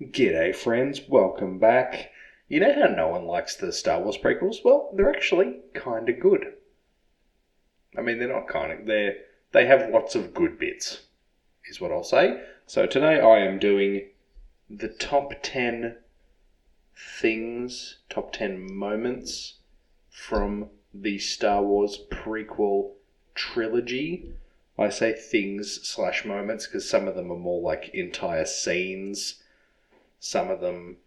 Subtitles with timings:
[0.00, 1.02] G'day, friends.
[1.10, 2.10] Welcome back.
[2.48, 4.64] You know how no one likes the Star Wars prequels?
[4.64, 6.54] Well, they're actually kind of good.
[7.98, 8.86] I mean, they're not kind of.
[8.86, 9.16] They're
[9.52, 11.02] they have lots of good bits,
[11.66, 12.42] is what I'll say.
[12.66, 14.08] So today I am doing
[14.70, 15.98] the top ten
[16.96, 19.56] things, top ten moments
[20.08, 22.92] from the Star Wars prequel
[23.34, 24.32] trilogy.
[24.78, 29.39] I say things slash moments because some of them are more like entire scenes.
[30.20, 30.98] Some of them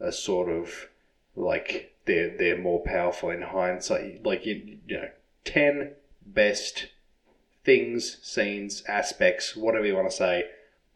[0.00, 0.88] are sort of
[1.36, 4.24] like they're they're more powerful in hindsight.
[4.24, 5.08] Like you, you know,
[5.44, 5.92] ten
[6.24, 6.88] best
[7.64, 10.46] things, scenes, aspects, whatever you want to say,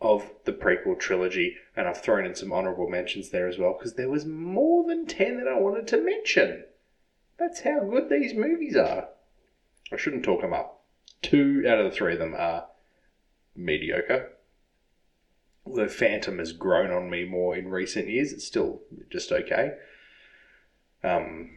[0.00, 1.56] of the prequel trilogy.
[1.77, 5.06] And I've thrown in some honorable mentions there as well because there was more than
[5.06, 6.64] ten that I wanted to mention.
[7.38, 9.08] That's how good these movies are.
[9.92, 10.83] I shouldn't talk them up.
[11.22, 12.66] Two out of the three of them are
[13.55, 14.33] mediocre.
[15.75, 18.33] The Phantom has grown on me more in recent years.
[18.33, 19.73] It's still just okay.
[21.03, 21.50] Um,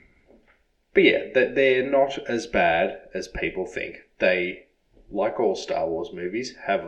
[0.94, 3.98] but yeah, that they're not as bad as people think.
[4.20, 4.68] They,
[5.10, 6.84] like all Star Wars movies, have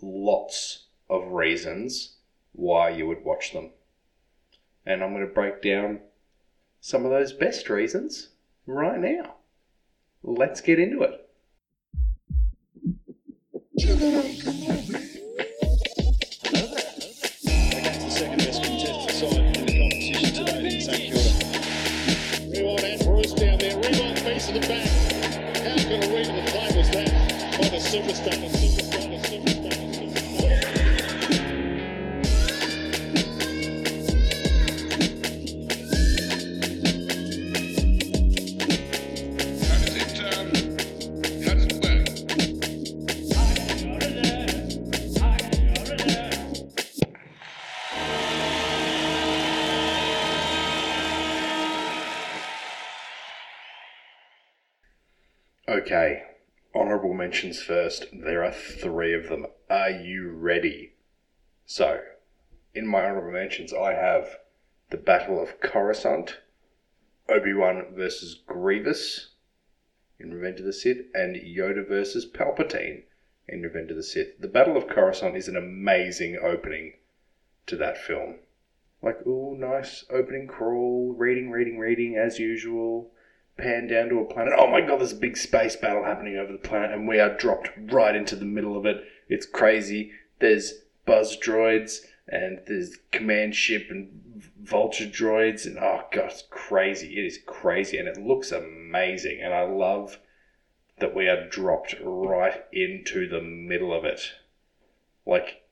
[0.00, 2.16] lots of reasons
[2.52, 3.70] why you would watch them.
[4.84, 6.00] And I'm going to break down
[6.80, 8.30] some of those best reasons
[8.66, 9.36] right now.
[10.22, 11.18] Let's get into it.
[28.24, 28.81] By
[57.42, 58.06] mentions first.
[58.12, 59.46] There are three of them.
[59.68, 60.92] Are you ready?
[61.66, 62.00] So,
[62.72, 64.36] in my honorable mentions, I have
[64.90, 66.38] the Battle of Coruscant,
[67.28, 69.30] Obi Wan versus Grievous
[70.20, 73.02] in Revenge of the Sith, and Yoda versus Palpatine
[73.48, 74.38] in Revenge of the Sith.
[74.38, 76.92] The Battle of Coruscant is an amazing opening
[77.66, 78.36] to that film.
[79.02, 83.10] Like, oh, nice opening crawl, reading, reading, reading as usual
[83.56, 84.54] pan down to a planet.
[84.56, 87.36] Oh my god, there's a big space battle happening over the planet, and we are
[87.36, 89.04] dropped right into the middle of it.
[89.28, 90.12] It's crazy.
[90.38, 90.74] There's
[91.06, 94.10] buzz droids, and there's command ship and
[94.60, 97.18] vulture droids, and oh god, it's crazy.
[97.18, 100.18] It is crazy, and it looks amazing, and I love
[100.98, 104.32] that we are dropped right into the middle of it.
[105.26, 105.62] Like,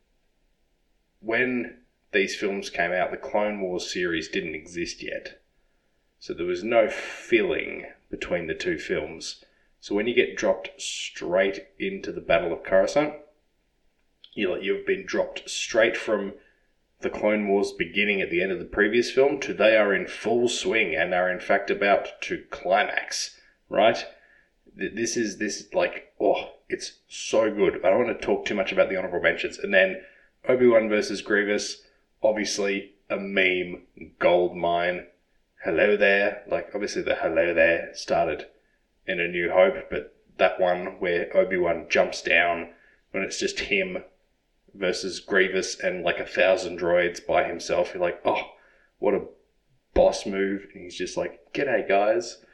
[1.21, 1.79] when
[2.13, 5.41] these films came out, the Clone Wars series didn't exist yet.
[6.21, 9.43] So there was no filling between the two films.
[9.81, 13.15] So when you get dropped straight into the Battle of Coruscant,
[14.35, 16.35] you you've been dropped straight from
[17.01, 20.07] the Clone Wars beginning at the end of the previous film to they are in
[20.07, 23.41] full swing and are in fact about to climax.
[23.71, 24.05] Right?
[24.77, 27.83] This is this like oh, it's so good.
[27.83, 29.59] I don't want to talk too much about the honorable mentions.
[29.59, 30.03] And then
[30.47, 31.83] Obi Wan versus Grievous,
[32.23, 33.85] obviously a meme
[34.19, 35.07] gold mine
[35.65, 36.43] hello there.
[36.47, 38.47] Like obviously the hello there started
[39.07, 42.71] in A New Hope, but that one where Obi Wan jumps down
[43.11, 43.99] when it's just him
[44.75, 48.43] versus Grievous and like a thousand droids by himself, you're like, oh,
[48.99, 49.27] what a
[49.95, 50.67] boss move.
[50.73, 52.45] And he's just like, G'day guys.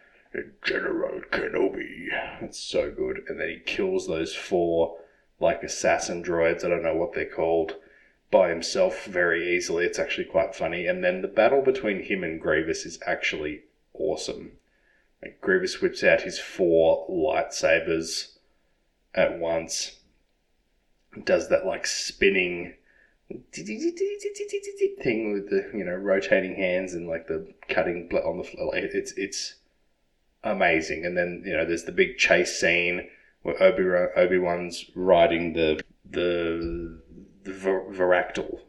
[0.63, 2.09] General Kenobi.
[2.43, 3.23] It's so good.
[3.29, 4.99] And then he kills those four
[5.41, 7.77] like assassin droids, I don't know what they're called
[8.37, 9.87] by himself very easily.
[9.87, 10.87] It's actually quite funny.
[10.87, 13.63] And then the battle between him and Grievous is actually
[13.95, 14.53] awesome.
[15.23, 18.37] Like Grievous whips out his four lightsabers
[19.15, 20.01] at once,
[21.25, 22.75] does that like spinning
[25.03, 28.75] thing with the you know rotating hands and like the cutting on the floor.
[28.75, 29.55] Like, it's it's
[30.45, 31.07] amazing.
[31.07, 33.09] And then you know there's the big chase scene
[33.41, 33.83] where Obi
[34.15, 37.01] Obi Wan's riding the the
[37.47, 38.61] the Ver- Varactyl.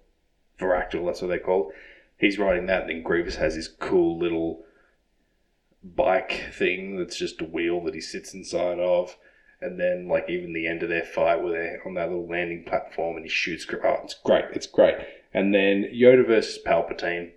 [0.60, 1.74] Varactyl, that's what they're called.
[2.18, 4.64] He's riding that, and then Grievous has his cool little
[5.84, 9.18] bike thing that's just a wheel that he sits inside of.
[9.60, 12.64] And then, like, even the end of their fight where they're on that little landing
[12.64, 13.66] platform and he shoots.
[13.72, 14.46] Oh, it's great.
[14.54, 14.96] It's great.
[15.34, 17.32] And then Yoda versus Palpatine.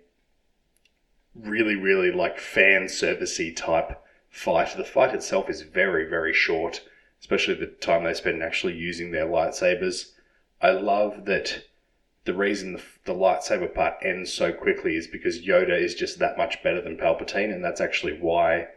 [1.33, 3.99] Really, really, like, fan servicey type
[4.29, 4.75] fight.
[4.77, 6.81] The fight itself is very, very short,
[7.19, 10.11] especially the time they spend actually using their lightsabers.
[10.61, 11.63] I love that
[12.25, 16.37] the reason the, the lightsaber part ends so quickly is because Yoda is just that
[16.37, 18.67] much better than Palpatine, and that's actually why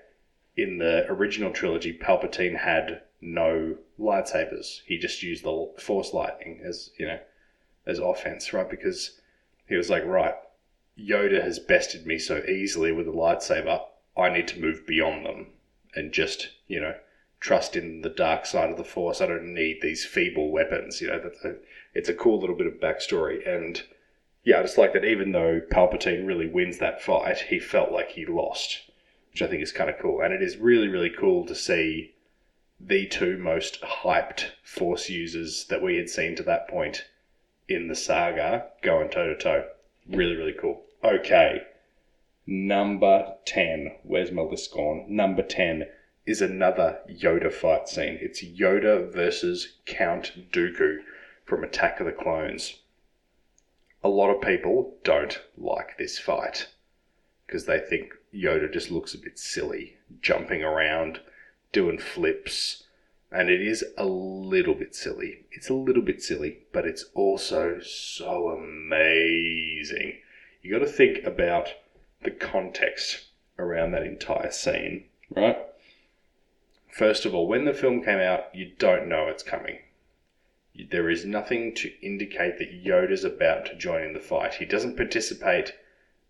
[0.56, 4.80] in the original trilogy Palpatine had no lightsabers.
[4.86, 7.18] He just used the Force lightning as you know
[7.86, 8.68] as offense, right?
[8.68, 9.20] Because
[9.68, 10.34] he was like, right,
[10.98, 13.82] Yoda has bested me so easily with a lightsaber.
[14.16, 15.48] I need to move beyond them
[15.94, 16.94] and just you know
[17.40, 19.20] trust in the dark side of the Force.
[19.20, 21.02] I don't need these feeble weapons.
[21.02, 21.56] You know, that's a,
[21.94, 23.46] it's a cool little bit of backstory.
[23.48, 23.82] And
[24.42, 28.10] yeah, I just like that even though Palpatine really wins that fight, he felt like
[28.10, 28.90] he lost,
[29.30, 30.20] which I think is kind of cool.
[30.20, 32.14] And it is really, really cool to see
[32.80, 37.06] the two most hyped Force users that we had seen to that point
[37.68, 39.64] in the saga going toe to toe.
[40.08, 40.82] Really, really cool.
[41.02, 41.62] Okay.
[42.46, 43.92] Number 10.
[44.02, 45.06] Where's my list gone?
[45.08, 45.86] Number 10
[46.26, 48.18] is another Yoda fight scene.
[48.20, 50.98] It's Yoda versus Count Dooku
[51.44, 52.80] from Attack of the Clones.
[54.02, 56.68] A lot of people don't like this fight
[57.46, 61.20] because they think Yoda just looks a bit silly, jumping around,
[61.72, 62.84] doing flips,
[63.30, 65.44] and it is a little bit silly.
[65.50, 70.18] It's a little bit silly, but it's also so amazing.
[70.62, 71.68] You got to think about
[72.22, 73.26] the context
[73.58, 75.58] around that entire scene, right?
[76.90, 79.78] First of all, when the film came out, you don't know it's coming.
[80.90, 84.54] There is nothing to indicate that Yoda's about to join in the fight.
[84.54, 85.74] He doesn't participate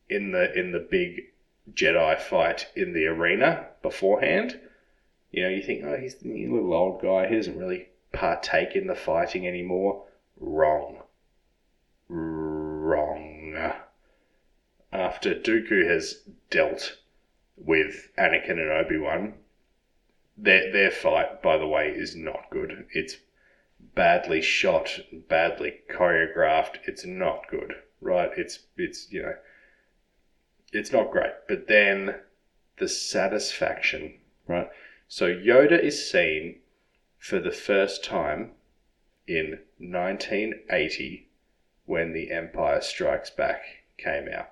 [0.08, 1.32] in the in the big
[1.72, 4.60] Jedi fight in the arena beforehand.
[5.30, 7.26] You know, you think, oh, he's a little old guy.
[7.26, 10.04] He doesn't really partake in the fighting anymore.
[10.38, 11.02] Wrong.
[12.08, 13.72] Wrong.
[14.92, 16.98] After Dooku has dealt
[17.56, 19.34] with Anakin and Obi Wan,
[20.36, 22.86] their their fight, by the way, is not good.
[22.92, 23.16] It's
[23.94, 26.78] badly shot, badly choreographed.
[26.86, 28.30] It's not good, right?
[28.36, 29.34] It's it's you know,
[30.72, 31.32] it's not great.
[31.48, 32.16] But then
[32.78, 34.68] the satisfaction, right?
[35.08, 36.60] So Yoda is seen
[37.18, 38.52] for the first time
[39.26, 41.28] in 1980
[41.86, 43.62] when The Empire Strikes Back
[43.96, 44.50] came out,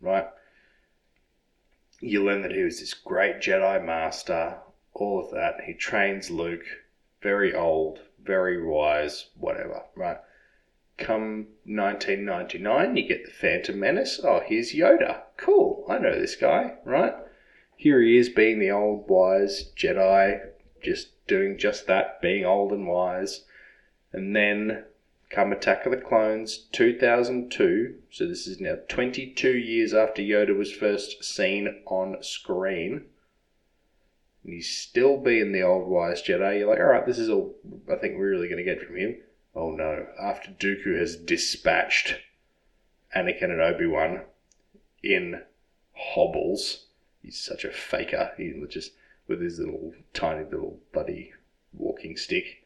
[0.00, 0.28] right?
[2.00, 4.58] You learn that he was this great Jedi master,
[4.92, 5.62] all of that.
[5.64, 6.64] He trains Luke,
[7.22, 10.18] very old, very wise, whatever, right?
[10.98, 14.20] Come 1999, you get the Phantom Menace.
[14.22, 15.22] Oh, here's Yoda.
[15.36, 17.14] Cool, I know this guy, right?
[17.76, 20.40] Here he is being the old wise Jedi,
[20.82, 23.44] just doing just that, being old and wise.
[24.12, 24.84] And then
[25.28, 27.96] come Attack of the Clones 2002.
[28.10, 33.04] So this is now 22 years after Yoda was first seen on screen
[34.46, 37.56] and he's still being the old wise Jedi, you're like, all right, this is all
[37.92, 39.16] I think we're really going to get from him.
[39.56, 40.06] Oh no!
[40.20, 42.20] After Dooku has dispatched
[43.14, 44.20] Anakin and Obi Wan
[45.02, 45.42] in
[45.94, 46.86] hobbles,
[47.22, 48.32] he's such a faker.
[48.36, 48.92] He just
[49.26, 51.32] with his little tiny little buddy
[51.72, 52.62] walking stick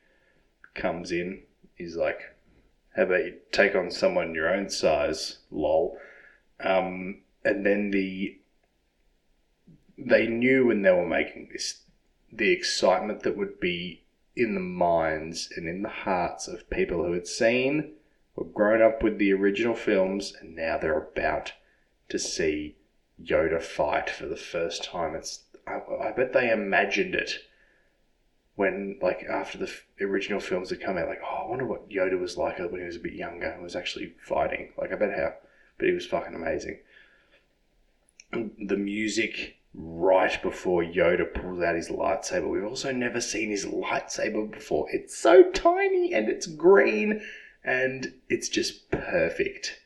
[0.74, 1.44] comes in.
[1.76, 2.20] He's like,
[2.94, 5.96] "How about you take on someone your own size, lol?"
[6.58, 8.39] Um, and then the
[10.06, 11.82] they knew when they were making this
[12.32, 14.02] the excitement that would be
[14.36, 17.92] in the minds and in the hearts of people who had seen
[18.36, 21.52] or grown up with the original films and now they're about
[22.08, 22.76] to see
[23.22, 25.14] Yoda fight for the first time.
[25.14, 27.40] It's I, I bet they imagined it
[28.54, 31.90] when like after the f- original films had come out like oh I wonder what
[31.90, 34.72] Yoda was like when he was a bit younger and was actually fighting.
[34.78, 35.34] Like I bet how
[35.76, 36.78] but he was fucking amazing.
[38.32, 42.48] The music right before Yoda pulls out his lightsaber.
[42.48, 44.86] We've also never seen his lightsaber before.
[44.90, 47.22] It's so tiny and it's green
[47.64, 49.80] and it's just perfect.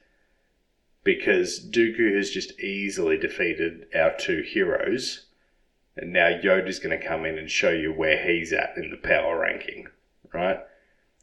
[1.02, 5.26] Because Dooku has just easily defeated our two heroes.
[5.96, 8.96] And now Yoda's going to come in and show you where he's at in the
[8.96, 9.88] power ranking,
[10.32, 10.60] right?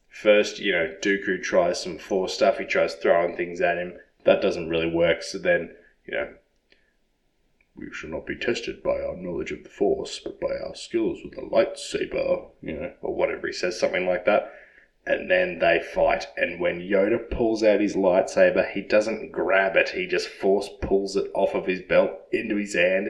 [0.08, 2.58] First, you know, Dooku tries some Force stuff.
[2.58, 3.94] He tries throwing things at him.
[4.24, 5.24] That doesn't really work.
[5.24, 5.74] So then,
[6.06, 6.34] you know,
[7.76, 11.20] we shall not be tested by our knowledge of the Force, but by our skills
[11.24, 14.52] with the lightsaber, you know, or whatever he says, something like that.
[15.06, 19.90] And then they fight, and when Yoda pulls out his lightsaber, he doesn't grab it,
[19.90, 23.10] he just force pulls it off of his belt into his hand,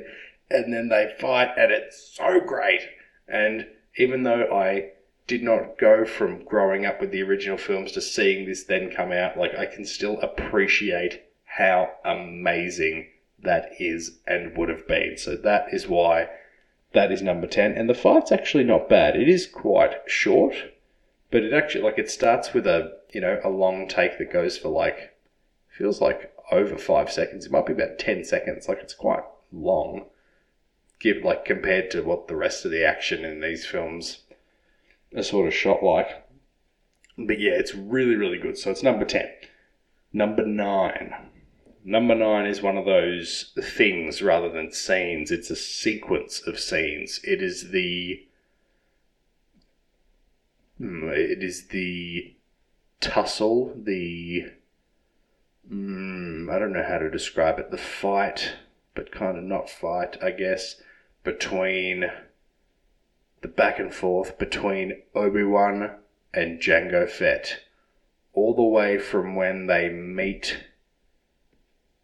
[0.50, 2.82] and then they fight, and it's so great.
[3.27, 4.91] And even though I
[5.27, 9.12] did not go from growing up with the original films to seeing this then come
[9.12, 13.08] out, like I can still appreciate how amazing
[13.43, 15.17] that is and would have been.
[15.17, 16.29] So that is why
[16.93, 17.74] that is number 10.
[17.74, 19.15] And the fight's actually not bad.
[19.15, 20.55] It is quite short,
[21.31, 24.57] but it actually like it starts with a you know a long take that goes
[24.57, 25.15] for like
[25.69, 27.45] feels like over five seconds.
[27.45, 28.67] It might be about ten seconds.
[28.67, 30.05] Like it's quite long,
[31.00, 34.19] give like compared to what the rest of the action in these films
[35.15, 36.27] are sort of shot like.
[37.17, 38.57] But yeah, it's really really good.
[38.57, 39.29] So it's number ten.
[40.13, 41.13] Number nine.
[41.83, 45.31] Number nine is one of those things rather than scenes.
[45.31, 47.19] It's a sequence of scenes.
[47.23, 48.23] It is the.
[50.77, 52.35] Hmm, It is the
[53.00, 54.51] tussle, the.
[55.71, 57.71] Mm, I don't know how to describe it.
[57.71, 58.53] The fight,
[58.93, 60.81] but kind of not fight, I guess,
[61.23, 62.11] between.
[63.41, 65.95] The back and forth between Obi Wan
[66.31, 67.61] and Jango Fett.
[68.33, 70.65] All the way from when they meet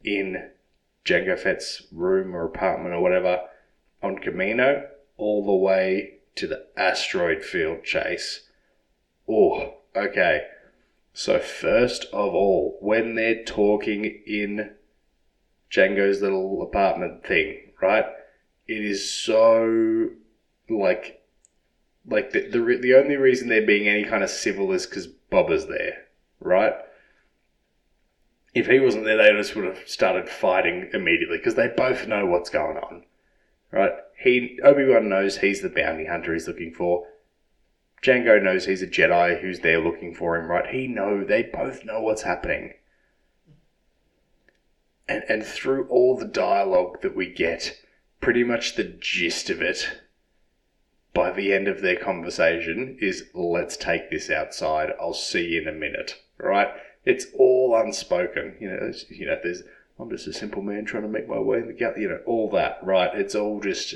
[0.04, 0.50] in
[1.06, 3.42] Jango Fett's room or apartment or whatever
[4.01, 4.88] on Kamino,
[5.18, 8.48] all the way to the asteroid field chase.
[9.27, 10.48] Oh, okay.
[11.13, 14.75] So, first of all, when they're talking in
[15.72, 18.06] Jango's little apartment thing, right?
[18.68, 20.10] It is so
[20.70, 21.22] like
[22.06, 25.51] like the the, the only reason they're being any kind of civil is because Boba
[25.51, 26.06] is there,
[26.39, 26.74] right?
[28.54, 32.25] If he wasn't there, they just would have started fighting immediately because they both know
[32.25, 33.04] what's going on,
[33.72, 33.92] right?
[34.18, 37.08] He Obi Wan knows he's the bounty hunter he's looking for.
[38.01, 40.68] Jango knows he's a Jedi who's there looking for him, right?
[40.68, 42.74] He know they both know what's happening.
[45.08, 47.80] And and through all the dialogue that we get,
[48.22, 50.01] pretty much the gist of it
[51.13, 54.94] by the end of their conversation is let's take this outside.
[55.00, 56.70] I'll see you in a minute, right?
[57.08, 58.58] It's all unspoken.
[58.60, 59.64] You know, you know, there's
[59.98, 62.20] I'm just a simple man trying to make my way in the galley, you know,
[62.26, 63.18] all that, right?
[63.18, 63.96] It's all just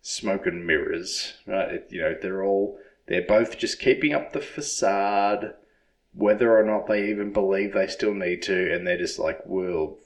[0.00, 1.74] smoke and mirrors, right?
[1.74, 5.52] It, you know, they're all they're both just keeping up the facade,
[6.14, 9.98] whether or not they even believe they still need to, and they're just like, well,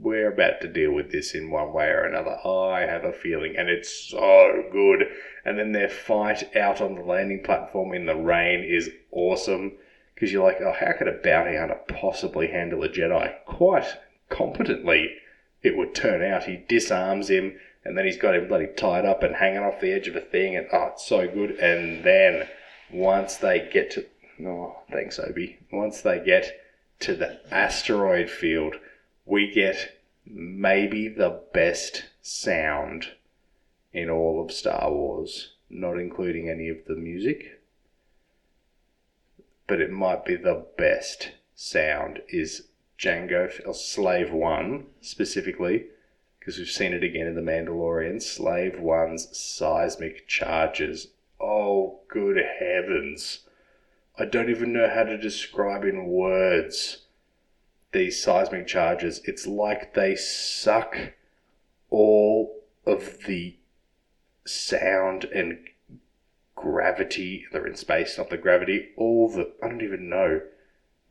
[0.00, 2.38] we're about to deal with this in one way or another.
[2.46, 5.02] I have a feeling, and it's so good.
[5.44, 9.72] And then their fight out on the landing platform in the rain is awesome
[10.18, 13.32] because you're like, oh, how could a bounty hunter possibly handle a Jedi?
[13.44, 13.86] Quite
[14.28, 15.14] competently,
[15.62, 16.42] it would turn out.
[16.42, 19.92] He disarms him, and then he's got him bloody tied up and hanging off the
[19.92, 21.52] edge of a thing, and oh, it's so good.
[21.60, 22.48] And then
[22.90, 24.06] once they get to,
[24.44, 25.60] oh, thanks, Obi.
[25.70, 26.50] Once they get
[26.98, 28.74] to the asteroid field,
[29.24, 33.06] we get maybe the best sound
[33.92, 37.57] in all of Star Wars, not including any of the music.
[39.68, 45.86] But it might be the best sound is Jango or Slave One specifically,
[46.40, 48.20] because we've seen it again in The Mandalorian.
[48.20, 51.08] Slave One's seismic charges.
[51.40, 53.40] Oh, good heavens!
[54.18, 57.04] I don't even know how to describe in words
[57.92, 59.20] these seismic charges.
[59.24, 60.96] It's like they suck
[61.90, 63.56] all of the
[64.44, 65.58] sound and
[66.60, 67.46] gravity.
[67.52, 68.90] They're in space, not the gravity.
[68.96, 70.42] All the I don't even know.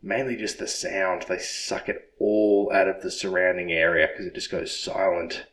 [0.01, 1.23] Mainly just the sound.
[1.23, 5.45] They suck it all out of the surrounding area because it just goes silent,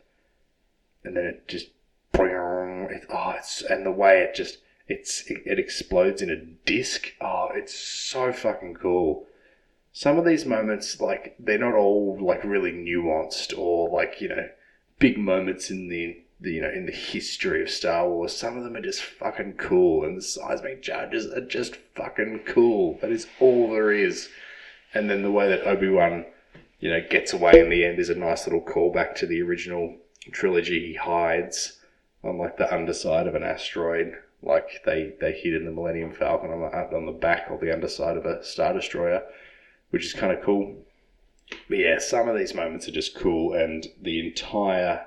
[1.02, 1.68] and then it just
[2.16, 7.12] it, oh, it's and the way it just it's it, it explodes in a disc.
[7.20, 9.26] Oh, it's so fucking cool
[9.94, 14.48] some of these moments like they're not all like really nuanced or like you know
[14.98, 18.36] big moments in the, the you know in the history of Star Wars.
[18.36, 22.98] Some of them are just fucking cool, and the seismic charges are just fucking cool.
[23.00, 24.28] That is all there is.
[24.92, 26.24] And then the way that Obi Wan,
[26.78, 29.96] you know, gets away in the end is a nice little callback to the original
[30.32, 30.86] trilogy.
[30.86, 31.80] He hides
[32.22, 36.50] on like the underside of an asteroid, like they they hid in the Millennium Falcon
[36.50, 39.22] on the on the back or the underside of a Star Destroyer
[39.94, 40.74] which is kind of cool.
[41.68, 45.06] But yeah, some of these moments are just cool, and the entire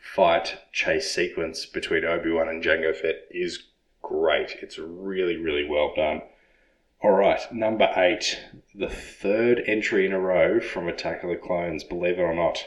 [0.00, 3.64] fight chase sequence between Obi Wan and Jango Fett is
[4.02, 4.56] great.
[4.62, 6.22] It's really, really well done.
[7.02, 8.40] All right, number eight,
[8.74, 11.84] the third entry in a row from Attack of the Clones.
[11.84, 12.66] Believe it or not,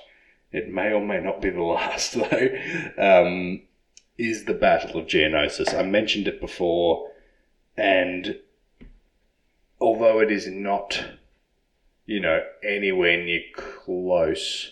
[0.51, 2.49] it may or may not be the last though.
[2.97, 3.61] Um,
[4.17, 5.77] is the Battle of Geonosis?
[5.77, 7.11] I mentioned it before,
[7.77, 8.39] and
[9.79, 11.03] although it is not
[12.05, 14.71] you know, anywhere near close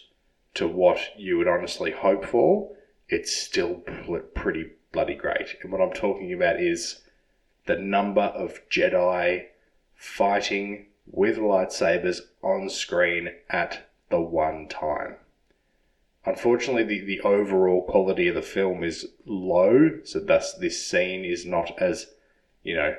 [0.54, 2.72] to what you would honestly hope for,
[3.08, 3.84] it's still
[4.34, 5.56] pretty bloody great.
[5.62, 7.02] And what I'm talking about is
[7.66, 9.46] the number of Jedi
[9.96, 15.16] fighting with lightsabers on screen at the one time.
[16.26, 21.46] Unfortunately, the, the overall quality of the film is low, so thus this scene is
[21.46, 22.08] not as,
[22.64, 22.96] you know,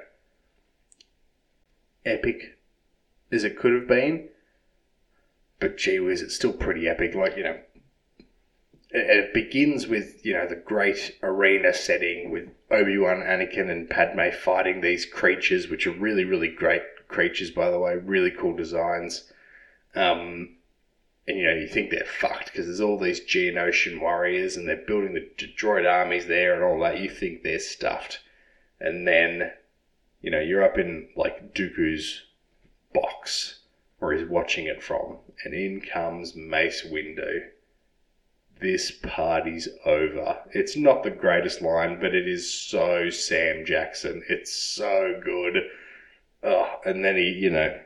[2.05, 2.59] epic
[3.31, 4.29] as it could have been.
[5.63, 7.15] But gee whiz, it's still pretty epic.
[7.15, 7.61] Like, you know,
[8.91, 14.31] it, begins with, you know, the great arena setting with Obi Wan, Anakin, and Padme
[14.37, 17.95] fighting these creatures, which are really, really great creatures, by the way.
[17.95, 19.33] Really cool designs.
[19.95, 20.57] Um,
[21.29, 24.85] and you know you think they're fucked because there's all these Geonosian warriors and they're
[24.85, 26.99] building the droid armies there and all that.
[26.99, 28.19] You think they're stuffed,
[28.81, 29.53] and then
[30.21, 32.25] you know you're up in like Dooku's
[32.93, 33.61] box
[34.03, 37.41] where he's watching it from, and in comes Mace Windu.
[38.61, 40.41] This party's over.
[40.51, 44.25] It's not the greatest line, but it is so Sam Jackson.
[44.29, 45.69] It's so good.
[46.43, 47.79] Oh, and then he, you know,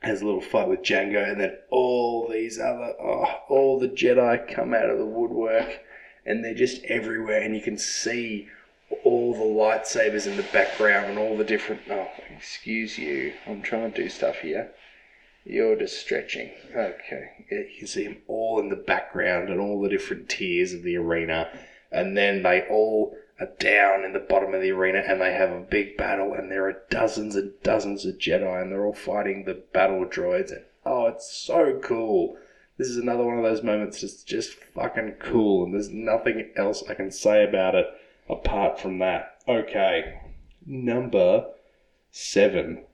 [0.00, 4.50] has a little fight with Jango, and then all these other, oh, all the Jedi
[4.54, 5.80] come out of the woodwork,
[6.24, 8.48] and they're just everywhere, and you can see
[9.02, 11.82] all the lightsabers in the background and all the different.
[11.90, 14.72] Oh, excuse you, I'm trying to do stuff here.
[15.44, 16.50] You're just stretching.
[16.74, 20.96] Okay, you see them all in the background and all the different tiers of the
[20.96, 21.50] arena,
[21.92, 25.50] and then they all are down in the bottom of the arena and they have
[25.50, 29.44] a big battle and there are dozens and dozens of Jedi and they're all fighting
[29.44, 32.36] the battle droids and oh it's so cool.
[32.78, 36.84] This is another one of those moments that's just fucking cool and there's nothing else
[36.88, 37.86] I can say about it
[38.28, 39.38] apart from that.
[39.48, 40.20] Okay.
[40.64, 41.46] Number
[42.10, 42.84] seven.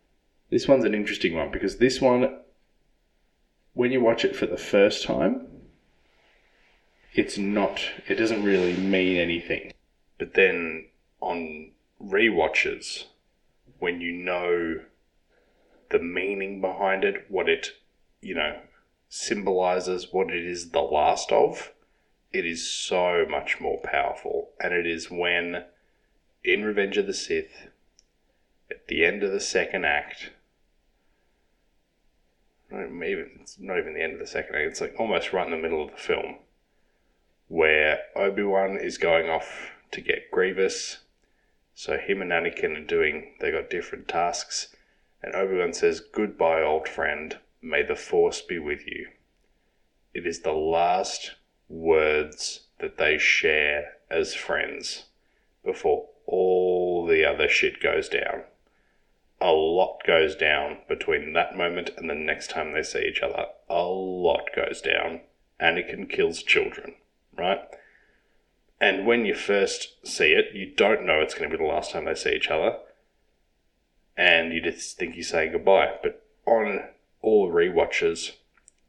[0.51, 2.40] This one's an interesting one because this one
[3.81, 5.47] when you watch it for the first time
[7.13, 9.73] it's not it doesn't really mean anything
[10.21, 10.85] but then
[11.21, 11.71] on
[12.03, 13.05] rewatches,
[13.79, 14.81] when you know
[15.91, 17.73] the meaning behind it, what it,
[18.21, 18.61] you know,
[19.09, 21.73] symbolizes, what it is the last of,
[22.33, 24.51] it is so much more powerful.
[24.61, 25.65] And it is when,
[26.45, 27.69] in Revenge of the Sith,
[28.71, 30.31] at the end of the second act,
[32.73, 35.51] even, it's not even the end of the second act, it's like almost right in
[35.51, 36.37] the middle of the film,
[37.49, 40.99] where Obi Wan is going off to get Grievous.
[41.75, 44.75] So him and Anakin are doing, they got different tasks.
[45.23, 47.39] And Obi Wan says, Goodbye, old friend.
[47.63, 49.09] May the Force be with you.
[50.15, 51.33] It is the last
[51.69, 55.05] words that they share as friends
[55.65, 58.43] before all the other shit goes down.
[59.41, 63.47] A lot goes down between that moment and the next time they see each other.
[63.69, 65.21] A lot goes down.
[65.61, 66.95] Anakin kills children,
[67.37, 67.61] right?
[68.81, 71.91] And when you first see it, you don't know it's going to be the last
[71.93, 72.77] time they see each other.
[74.17, 75.95] And you just think he's saying goodbye.
[76.03, 76.85] But on
[77.23, 78.33] all re-watches,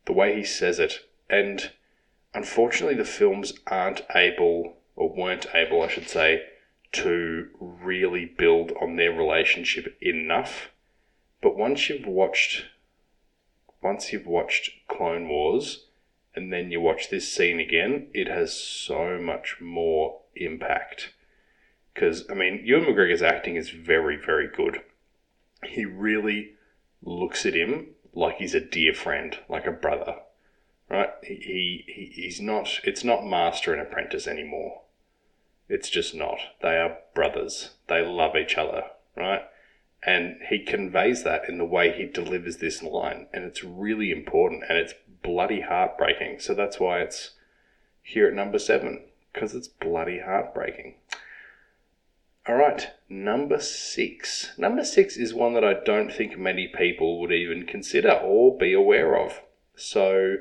[0.06, 1.72] the way he says it, and
[2.34, 6.44] unfortunately the films aren't able, or weren't able, I should say,
[6.94, 10.72] to really build on their relationship enough.
[11.42, 12.66] But once you've watched,
[13.82, 15.86] once you've watched Clone Wars,
[16.36, 21.14] and then you watch this scene again, it has so much more impact.
[21.94, 24.82] Because, I mean, Ewan McGregor's acting is very, very good.
[25.66, 26.54] He really
[27.04, 30.16] looks at him like he's a dear friend, like a brother,
[30.90, 31.10] right?
[31.24, 34.82] He, he He's not, it's not master and apprentice anymore.
[35.74, 36.38] It's just not.
[36.62, 37.70] They are brothers.
[37.88, 39.44] They love each other, right?
[40.04, 43.28] And he conveys that in the way he delivers this line.
[43.32, 46.42] And it's really important and it's bloody heartbreaking.
[46.42, 47.36] So that's why it's
[48.04, 50.96] here at number seven, because it's bloody heartbreaking.
[52.46, 54.52] All right, number six.
[54.58, 58.74] Number six is one that I don't think many people would even consider or be
[58.74, 59.42] aware of.
[59.78, 60.36] So,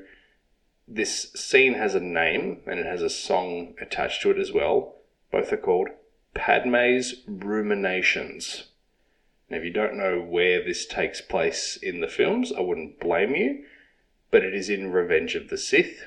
[0.89, 4.97] this scene has a name and it has a song attached to it as well.
[5.31, 5.89] Both are called
[6.35, 8.65] Padme's Ruminations.
[9.49, 13.35] Now, if you don't know where this takes place in the films, I wouldn't blame
[13.35, 13.65] you
[14.31, 16.07] but it is in Revenge of the Sith,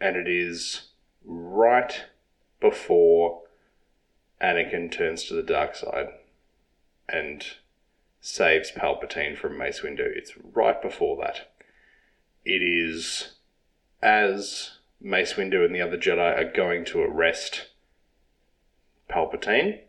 [0.00, 0.88] and it is
[1.24, 2.04] right
[2.60, 3.42] before
[4.40, 6.08] Anakin turns to the dark side
[7.08, 7.44] and
[8.20, 10.04] saves Palpatine from Mace Windu.
[10.04, 11.52] It's right before that.
[12.44, 13.34] It is
[14.02, 17.68] as Mace Windu and the other Jedi are going to arrest
[19.12, 19.80] Palpatine,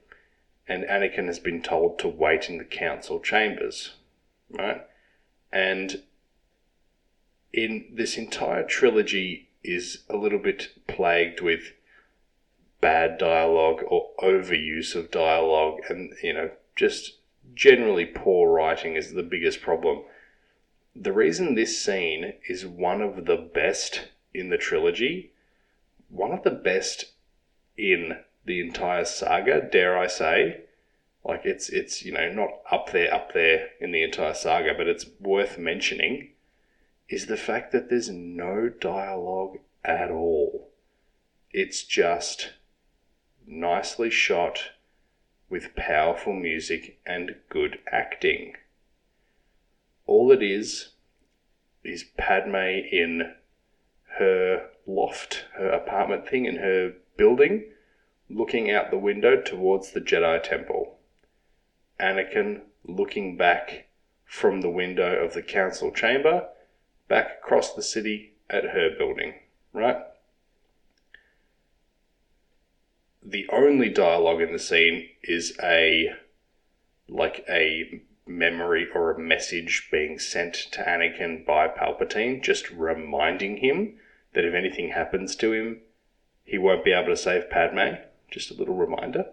[0.68, 3.96] and Anakin has been told to wait in the council chambers,
[4.52, 4.82] right?
[5.52, 6.04] And
[7.54, 11.74] in this entire trilogy is a little bit plagued with
[12.82, 17.20] bad dialogue or overuse of dialogue and you know just
[17.54, 20.02] generally poor writing is the biggest problem
[20.94, 25.32] the reason this scene is one of the best in the trilogy
[26.10, 27.14] one of the best
[27.78, 30.64] in the entire saga dare i say
[31.26, 34.88] like it's it's you know not up there up there in the entire saga, but
[34.88, 36.30] it's worth mentioning
[37.10, 40.70] is the fact that there's no dialogue at all.
[41.52, 42.54] It's just
[43.46, 44.72] nicely shot
[45.50, 48.56] with powerful music and good acting.
[50.06, 50.90] All it is
[51.84, 53.34] is Padme in
[54.18, 57.66] her loft, her apartment thing in her building,
[58.34, 60.98] looking out the window towards the Jedi Temple.
[62.00, 63.88] Anakin looking back
[64.26, 66.48] from the window of the council chamber
[67.08, 69.36] back across the city at her building,
[69.72, 69.98] right?
[73.22, 76.14] The only dialogue in the scene is a
[77.08, 83.98] like a memory or a message being sent to Anakin by Palpatine, just reminding him
[84.34, 85.82] that if anything happens to him,
[86.44, 87.96] he won't be able to save Padme.
[88.34, 89.26] Just a little reminder.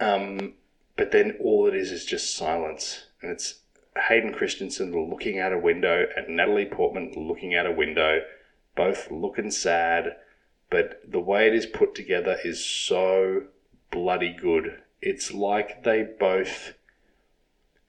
[0.00, 0.54] Um,
[0.96, 3.60] but then all it is is just silence, and it's
[4.08, 8.22] Hayden Christensen looking out a window and Natalie Portman looking out a window,
[8.74, 10.16] both looking sad,
[10.70, 13.42] but the way it is put together is so
[13.90, 14.80] bloody good.
[15.02, 16.72] It's like they both.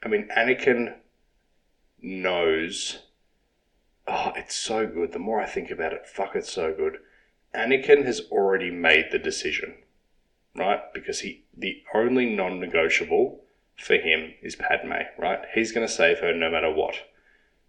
[0.04, 0.95] I mean, Anakin
[2.02, 3.00] knows.
[4.06, 5.13] Oh, it's so good.
[5.13, 6.98] The more I think about it, fuck, it's so good.
[7.56, 9.76] Anakin has already made the decision,
[10.55, 10.81] right?
[10.93, 13.43] Because he, the only non negotiable
[13.77, 15.39] for him is Padme, right?
[15.53, 16.95] He's going to save her no matter what.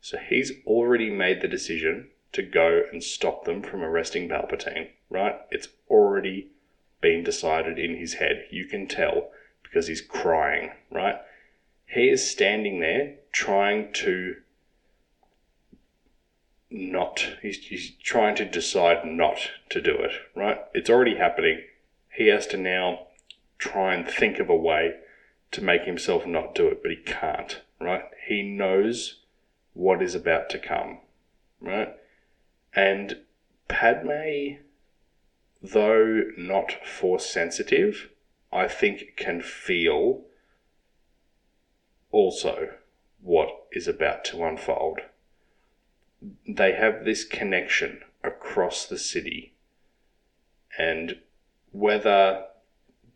[0.01, 5.37] So he's already made the decision to go and stop them from arresting Palpatine, right?
[5.51, 6.49] It's already
[7.01, 8.47] been decided in his head.
[8.51, 9.31] You can tell
[9.63, 11.17] because he's crying, right?
[11.87, 14.37] He is standing there trying to
[16.71, 19.39] not, he's, he's trying to decide not
[19.71, 20.59] to do it, right?
[20.75, 21.63] It's already happening.
[22.17, 23.09] He has to now
[23.59, 24.95] try and think of a way
[25.51, 28.05] to make himself not do it, but he can't, right?
[28.27, 29.21] He knows
[29.75, 31.01] what is about to come,
[31.61, 31.95] right?
[32.75, 33.19] And
[33.69, 34.63] Padme,
[35.63, 38.09] though not force sensitive,
[38.51, 40.23] I think can feel
[42.11, 42.71] also
[43.21, 45.01] what is about to unfold.
[46.49, 49.53] They have this connection across the city,
[50.79, 51.21] and
[51.79, 52.45] whether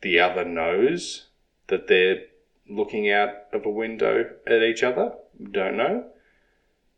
[0.02, 1.26] the other knows
[1.68, 2.24] that they're
[2.68, 5.12] looking out of a window at each other.
[5.50, 6.04] Don't know.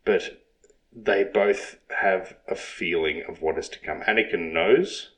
[0.05, 0.43] But
[0.91, 4.01] they both have a feeling of what is to come.
[4.01, 5.11] Anakin knows,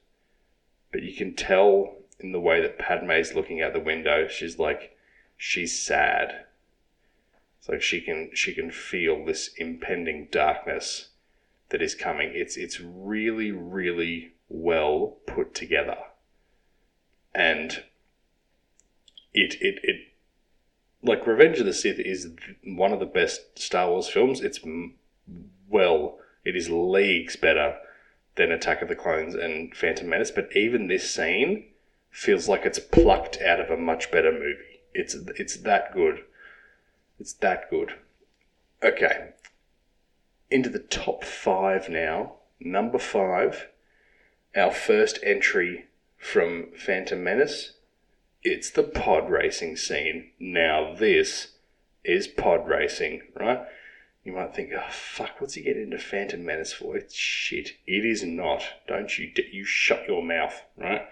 [0.92, 4.96] but you can tell in the way that Padme's looking out the window, she's like,
[5.36, 6.46] she's sad.
[7.60, 11.10] It's like she can she can feel this impending darkness
[11.70, 12.32] that is coming.
[12.34, 15.98] It's it's really really well put together,
[17.36, 17.84] and
[19.34, 20.02] it it it
[21.04, 22.30] like Revenge of the Sith is
[22.64, 24.42] one of the best Star Wars films.
[24.42, 24.60] It's
[25.68, 27.78] well, it is leagues better
[28.36, 31.66] than Attack of the Clones and Phantom Menace, but even this scene
[32.10, 34.82] feels like it's plucked out of a much better movie.
[34.94, 36.24] It's it's that good.
[37.20, 37.94] It's that good.
[38.84, 39.32] Okay.
[40.50, 42.34] Into the top 5 now.
[42.60, 43.68] Number 5,
[44.56, 47.74] our first entry from Phantom Menace
[48.46, 50.30] it's the pod racing scene.
[50.40, 51.54] Now, this
[52.04, 53.66] is pod racing, right?
[54.24, 56.96] You might think, oh, fuck, what's he getting into Phantom Menace for?
[56.96, 57.72] It's shit.
[57.88, 58.64] It is not.
[58.88, 61.08] Don't you, you shut your mouth, right?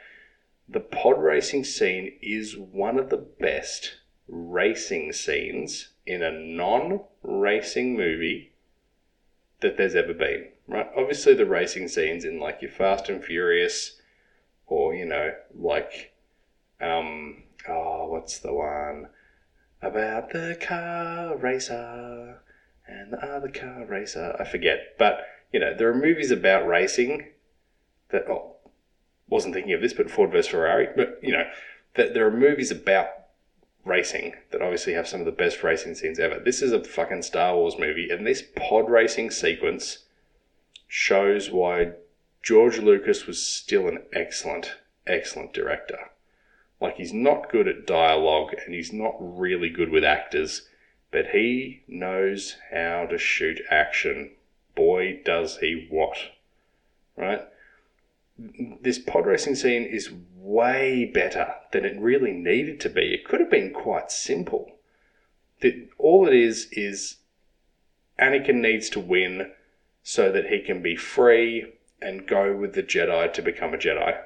[0.70, 3.96] The pod racing scene is one of the best
[4.28, 8.52] racing scenes in a non racing movie
[9.62, 10.88] that there's ever been, right?
[10.96, 14.00] Obviously, the racing scenes in like your Fast and Furious
[14.68, 16.14] or, you know, like
[16.84, 19.08] um, oh, what's the one
[19.82, 22.42] about the car racer
[22.88, 24.36] and the other car racer?
[24.40, 27.28] I forget, but you know there are movies about racing
[28.10, 28.56] that oh,
[29.30, 30.90] wasn't thinking of this, but Ford versus Ferrari.
[30.96, 31.46] But you know
[31.96, 33.08] that there are movies about
[33.86, 36.40] racing that obviously have some of the best racing scenes ever.
[36.40, 40.00] This is a fucking Star Wars movie, and this pod racing sequence
[40.88, 41.94] shows why
[42.44, 44.76] George Lucas was still an excellent,
[45.08, 46.12] excellent director.
[46.82, 50.68] Like he's not good at dialogue and he's not really good with actors,
[51.10, 54.32] but he knows how to shoot action.
[54.76, 56.18] Boy, does he what.
[57.16, 57.48] Right?
[58.38, 63.14] This pod racing scene is way better than it really needed to be.
[63.14, 64.80] It could have been quite simple.
[65.98, 67.18] All it is is
[68.20, 69.54] Anakin needs to win
[70.02, 71.72] so that he can be free
[72.04, 74.20] and go with the Jedi to become a Jedi.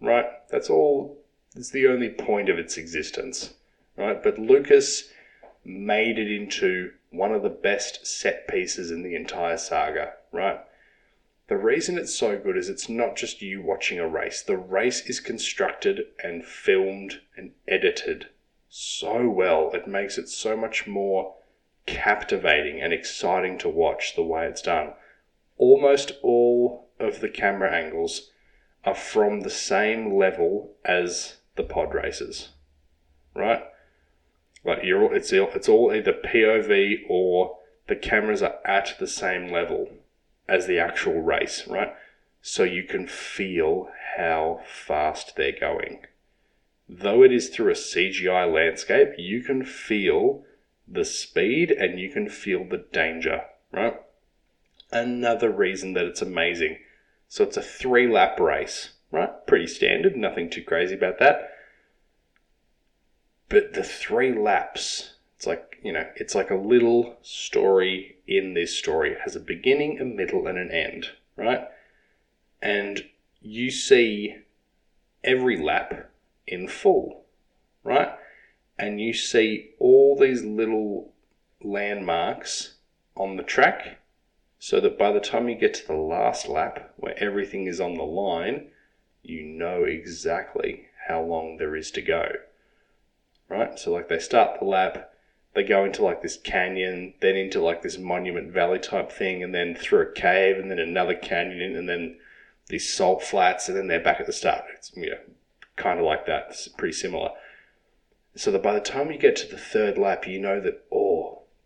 [0.00, 0.26] Right?
[0.50, 1.22] That's all
[1.54, 3.54] it's the only point of its existence.
[3.96, 4.22] right?
[4.22, 5.10] But Lucas
[5.64, 10.60] made it into one of the best set pieces in the entire saga, right?
[11.48, 14.40] The reason it's so good is it's not just you watching a race.
[14.40, 18.28] The race is constructed and filmed and edited
[18.70, 19.70] so well.
[19.74, 21.34] It makes it so much more
[21.84, 24.94] captivating and exciting to watch the way it's done.
[25.58, 28.30] Almost all of the camera angles
[28.84, 32.50] are from the same level as the pod races,
[33.34, 33.62] right?
[34.64, 39.88] Like you're, it's it's all either POV or the cameras are at the same level
[40.48, 41.94] as the actual race, right?
[42.40, 46.06] So you can feel how fast they're going.
[46.88, 50.44] Though it is through a CGI landscape, you can feel
[50.86, 54.00] the speed and you can feel the danger, right?
[54.90, 56.78] Another reason that it's amazing.
[57.32, 59.30] So it's a three lap race, right?
[59.46, 61.50] Pretty standard, nothing too crazy about that.
[63.48, 68.76] But the three laps, it's like, you know, it's like a little story in this
[68.76, 69.12] story.
[69.12, 71.66] It has a beginning, a middle, and an end, right?
[72.60, 73.02] And
[73.40, 74.36] you see
[75.24, 76.10] every lap
[76.46, 77.24] in full,
[77.82, 78.10] right?
[78.78, 81.14] And you see all these little
[81.62, 82.74] landmarks
[83.16, 84.01] on the track
[84.64, 87.94] so that by the time you get to the last lap where everything is on
[87.94, 88.68] the line,
[89.20, 92.28] you know exactly how long there is to go.
[93.48, 93.76] Right?
[93.76, 95.12] So, like, they start the lap,
[95.54, 99.52] they go into like this canyon, then into like this monument valley type thing, and
[99.52, 102.18] then through a cave, and then another canyon, and then
[102.68, 104.62] these salt flats, and then they're back at the start.
[104.76, 105.18] It's you know,
[105.74, 106.46] kind of like that.
[106.50, 107.30] It's pretty similar.
[108.36, 111.11] So that by the time you get to the third lap, you know that oh,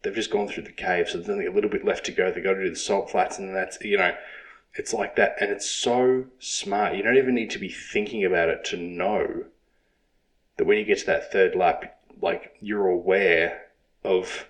[0.02, 2.30] they've just gone through the cave, so there's only a little bit left to go.
[2.30, 4.14] They've got to do the salt flats, and that's you know,
[4.74, 6.94] it's like that, and it's so smart.
[6.94, 9.44] You don't even need to be thinking about it to know
[10.56, 13.66] that when you get to that third lap, like you're aware
[14.04, 14.48] of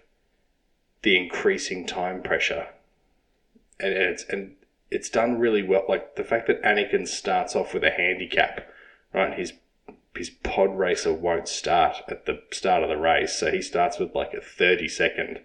[1.02, 2.68] the increasing time pressure,
[3.80, 4.56] and, and it's and
[4.90, 5.84] it's done really well.
[5.88, 8.68] Like the fact that Anakin starts off with a handicap,
[9.12, 9.38] right?
[9.38, 9.52] His
[10.16, 14.14] his pod racer won't start at the start of the race, so he starts with
[14.14, 15.40] like a thirty second,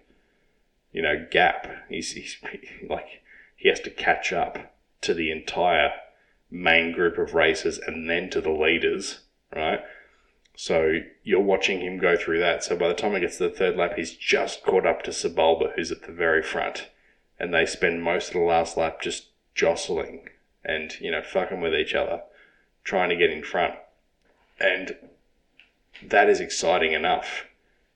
[0.92, 1.68] you know, gap.
[1.88, 2.36] He's, he's
[2.88, 3.22] like
[3.56, 5.92] he has to catch up to the entire
[6.50, 9.20] main group of racers and then to the leaders,
[9.54, 9.80] right?
[10.54, 12.62] So you're watching him go through that.
[12.62, 15.10] So by the time he gets to the third lap, he's just caught up to
[15.10, 16.88] Sebulba, who's at the very front.
[17.38, 20.28] And they spend most of the last lap just jostling
[20.64, 22.22] and, you know, fucking with each other,
[22.84, 23.74] trying to get in front.
[24.62, 24.96] And
[26.02, 27.46] that is exciting enough.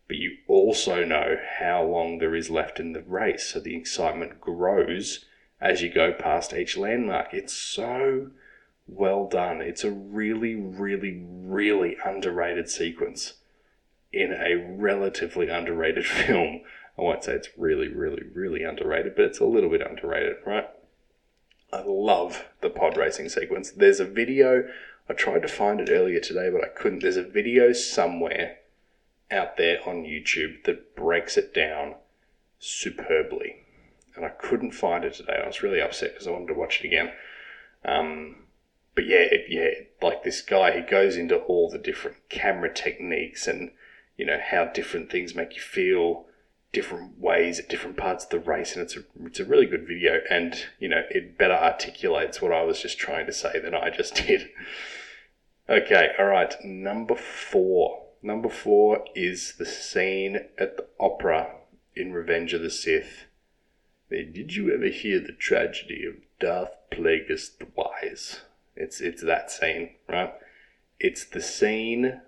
[0.09, 3.47] But you also know how long there is left in the race.
[3.47, 5.25] So the excitement grows
[5.61, 7.33] as you go past each landmark.
[7.33, 8.31] It's so
[8.87, 9.61] well done.
[9.61, 13.35] It's a really, really, really underrated sequence
[14.13, 16.63] in a relatively underrated film.
[16.99, 20.69] I won't say it's really, really, really underrated, but it's a little bit underrated, right?
[21.73, 23.71] I love the pod racing sequence.
[23.71, 24.69] There's a video,
[25.09, 27.03] I tried to find it earlier today, but I couldn't.
[27.03, 28.59] There's a video somewhere
[29.31, 31.95] out there on YouTube that breaks it down
[32.59, 33.65] superbly.
[34.15, 35.41] And I couldn't find it today.
[35.43, 37.13] I was really upset because I wanted to watch it again.
[37.85, 38.37] Um,
[38.95, 43.47] but yeah, it, yeah, like this guy, he goes into all the different camera techniques
[43.47, 43.71] and
[44.17, 46.25] you know how different things make you feel
[46.73, 49.87] different ways at different parts of the race, and it's a it's a really good
[49.87, 53.75] video, and you know it better articulates what I was just trying to say than
[53.75, 54.49] I just did.
[55.69, 58.05] Okay, all right, number four.
[58.23, 61.57] Number four is the scene at the opera
[61.97, 63.25] in Revenge of the Sith.
[64.09, 68.43] Did you ever hear the tragedy of Darth Plagueis the Wise?
[68.77, 70.33] It's it's that scene, right?
[71.01, 72.21] It's the scene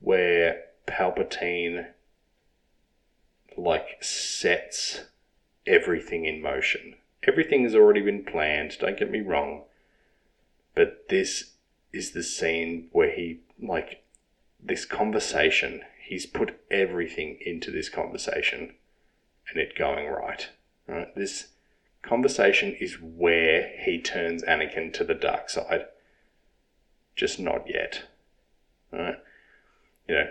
[0.00, 1.90] where Palpatine
[3.56, 5.02] like sets
[5.64, 6.96] everything in motion.
[7.22, 9.62] Everything has already been planned, don't get me wrong.
[10.74, 11.52] But this
[11.92, 14.02] is the scene where he like
[14.62, 18.74] this conversation, he's put everything into this conversation
[19.50, 20.48] and it going right.
[20.86, 21.14] Right?
[21.14, 21.48] This
[22.02, 25.86] conversation is where he turns Anakin to the dark side.
[27.16, 28.04] Just not yet.
[28.92, 29.18] Right?
[30.08, 30.30] You know,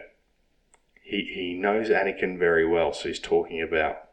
[1.02, 4.10] he, he knows Anakin very well, so he's talking about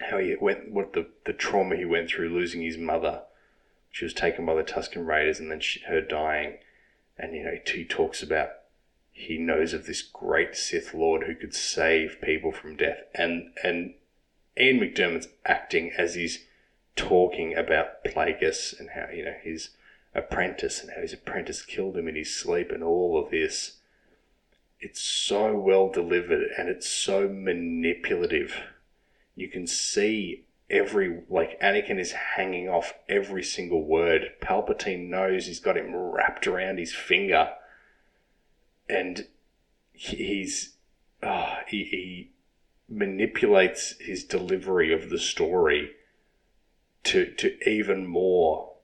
[0.00, 3.22] how he went, what the, the trauma he went through losing his mother.
[3.90, 6.58] She was taken by the Tusken Raiders and then she, her dying.
[7.16, 8.50] And, you know, he talks about
[9.10, 13.00] he knows of this great Sith Lord who could save people from death.
[13.14, 13.94] And, and
[14.58, 16.44] Ian McDiarmid's acting as he's
[16.94, 19.70] talking about Plagueis and how, you know, his
[20.14, 23.78] apprentice and how his apprentice killed him in his sleep and all of this.
[24.80, 28.54] it's so well delivered and it's so manipulative.
[29.34, 34.32] You can see every like Anakin is hanging off every single word.
[34.40, 37.50] Palpatine knows he's got him wrapped around his finger,
[38.88, 39.26] and
[39.92, 40.76] he's
[41.22, 42.30] oh, he, he
[42.88, 45.92] manipulates his delivery of the story
[47.04, 48.74] to to even more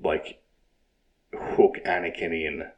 [0.00, 0.42] like
[1.32, 2.68] hook Anakin in,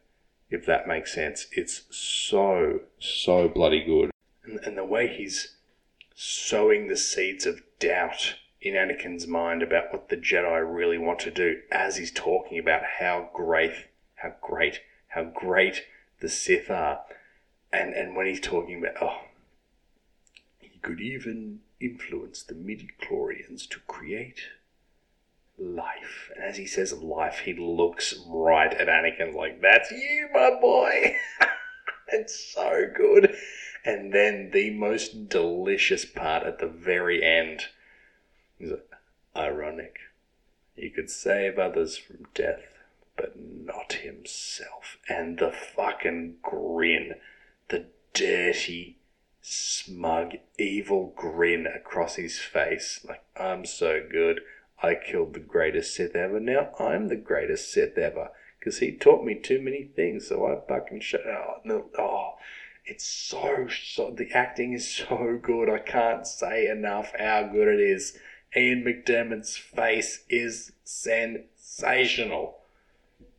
[0.50, 1.46] if that makes sense.
[1.52, 4.10] It's so so bloody good,
[4.44, 5.56] and, and the way he's
[6.14, 11.30] sowing the seeds of doubt in Anakin's mind about what the Jedi really want to
[11.30, 13.72] do as he's talking about how great,
[14.16, 15.86] how great, how great
[16.20, 17.00] the Sith are.
[17.72, 19.22] And, and when he's talking about, oh,
[20.58, 24.42] he could even influence the midi-chlorians to create
[25.58, 26.30] life.
[26.34, 31.16] And as he says life, he looks right at Anakin like, that's you, my boy.
[32.08, 33.34] it's so good.
[33.84, 37.62] And then the most delicious part at the very end
[38.58, 38.72] is
[39.34, 39.96] ironic.
[40.76, 42.78] He could save others from death,
[43.16, 44.98] but not himself.
[45.08, 47.14] And the fucking grin,
[47.68, 48.98] the dirty,
[49.42, 53.04] smug, evil grin across his face.
[53.06, 54.40] Like, I'm so good.
[54.82, 56.40] I killed the greatest Sith ever.
[56.40, 58.30] Now I'm the greatest Sith ever.
[58.58, 61.64] Because he taught me too many things, so I fucking shut out.
[61.64, 62.34] No, oh,
[62.90, 65.70] it's so, so, the acting is so good.
[65.70, 68.18] I can't say enough how good it is.
[68.56, 72.58] Ian McDiarmid's face is sensational.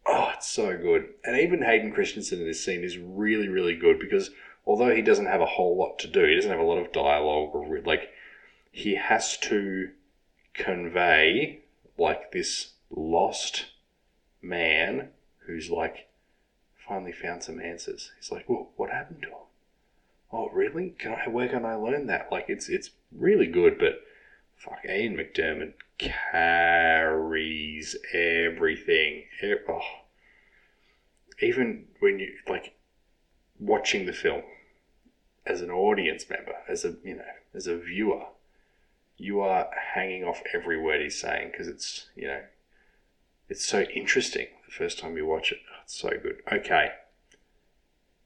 [0.06, 1.10] Oh, it's so good.
[1.26, 4.32] And even Hayden Christensen in this scene is really, really good because
[4.66, 6.94] although he doesn't have a whole lot to do, he doesn't have a lot of
[6.94, 8.10] dialogue or like
[8.72, 9.90] he has to
[10.54, 11.60] convey
[11.98, 13.66] like this lost
[14.42, 15.10] man
[15.46, 16.08] who's like
[16.92, 18.12] finally found some answers.
[18.18, 19.48] He's like, "Well, what happened to him?
[20.30, 20.90] Oh, really?
[21.00, 21.30] Can I?
[21.30, 22.30] Where can I learn that?
[22.30, 24.02] Like, it's it's really good, but
[24.58, 29.24] fuck, Ian McDiarmid carries everything.
[29.42, 29.80] E- Oh.
[31.40, 32.76] Even when you like
[33.58, 34.44] watching the film
[35.46, 38.26] as an audience member, as a you know, as a viewer,
[39.18, 42.42] you are hanging off every word he's saying because it's you know,
[43.48, 45.60] it's so interesting the first time you watch it.
[45.84, 46.42] It's so good.
[46.52, 46.92] Okay.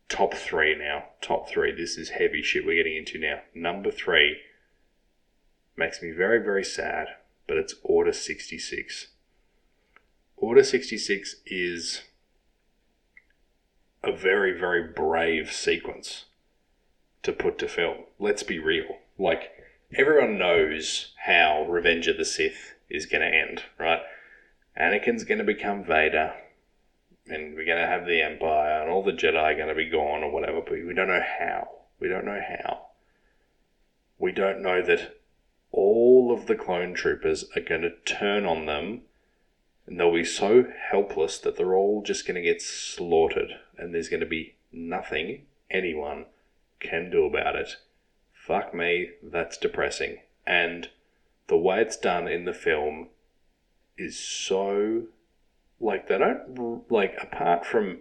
[0.10, 1.06] Top three now.
[1.22, 1.74] Top three.
[1.74, 3.42] This is heavy shit we're getting into now.
[3.54, 4.38] Number three
[5.76, 7.08] makes me very, very sad,
[7.48, 9.08] but it's Order 66.
[10.38, 12.02] Order 66 is
[14.04, 16.26] a very, very brave sequence
[17.24, 18.04] to put to film.
[18.20, 18.98] Let's be real.
[19.18, 19.52] Like,
[19.98, 24.02] everyone knows how Revenge of the Sith is going to end, right?
[24.80, 26.34] Anakin's going to become Vader,
[27.28, 29.90] and we're going to have the Empire, and all the Jedi are going to be
[29.90, 31.70] gone or whatever, but we don't know how.
[32.00, 32.88] We don't know how.
[34.20, 35.18] We don't know that
[35.72, 39.02] all of the clone troopers are going to turn on them
[39.86, 44.10] and they'll be so helpless that they're all just going to get slaughtered and there's
[44.10, 46.26] going to be nothing anyone
[46.80, 47.78] can do about it.
[48.34, 50.20] Fuck me, that's depressing.
[50.46, 50.90] And
[51.48, 53.10] the way it's done in the film
[53.98, 55.04] is so
[55.80, 58.00] like they don't like apart from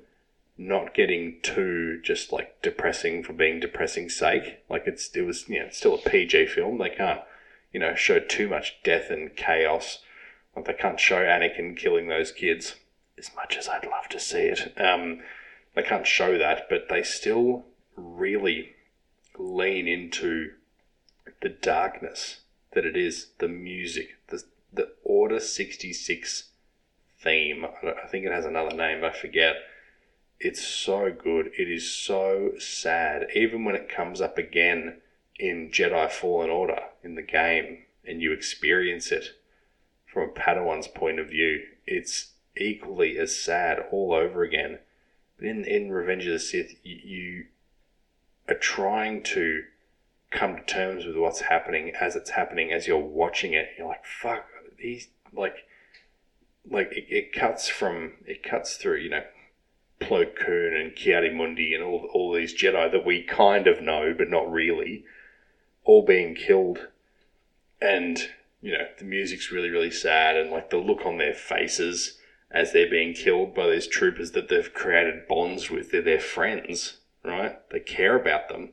[0.57, 4.61] not getting too just like depressing for being depressing sake.
[4.69, 6.79] Like it's it was you know still a PG film.
[6.79, 7.21] They can't
[7.73, 9.99] you know show too much death and chaos.
[10.55, 12.77] Like they can't show Anakin killing those kids
[13.19, 14.73] as much as I'd love to see it.
[14.81, 15.21] Um,
[15.75, 17.65] they can't show that, but they still
[17.97, 18.75] really
[19.37, 20.53] lean into
[21.43, 22.41] the darkness
[22.73, 23.29] that it is.
[23.39, 26.51] The music, the the Order sixty six
[27.25, 27.65] theme.
[27.65, 29.03] I think it has another name.
[29.05, 29.57] I forget.
[30.39, 31.51] It's so good.
[31.59, 33.29] It is so sad.
[33.35, 35.01] Even when it comes up again
[35.39, 39.31] in Jedi Fallen Order in the game and you experience it
[40.07, 44.79] from a Padawan's point of view, it's equally as sad all over again.
[45.39, 47.45] But in, in Revenge of the Sith, you, you
[48.49, 49.65] are trying to
[50.31, 53.71] come to terms with what's happening as it's happening as you're watching it.
[53.79, 54.46] You're like, fuck,
[54.79, 55.65] these, like,
[56.69, 59.25] like it, it cuts from, it cuts through, you know,
[60.00, 64.29] Plo Koon and Ki-Adi-Mundi and all, all these Jedi that we kind of know, but
[64.29, 65.04] not really,
[65.85, 66.88] all being killed.
[67.81, 72.19] And, you know, the music's really, really sad, and like the look on their faces
[72.50, 75.90] as they're being killed by these troopers that they've created bonds with.
[75.90, 77.58] They're their friends, right?
[77.71, 78.73] They care about them.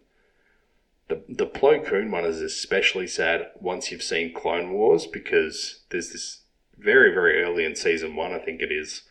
[1.07, 6.11] The, the Plo Koon one is especially sad once you've seen Clone Wars because there's
[6.11, 6.40] this
[6.81, 9.03] very, very early in season one, I think it is,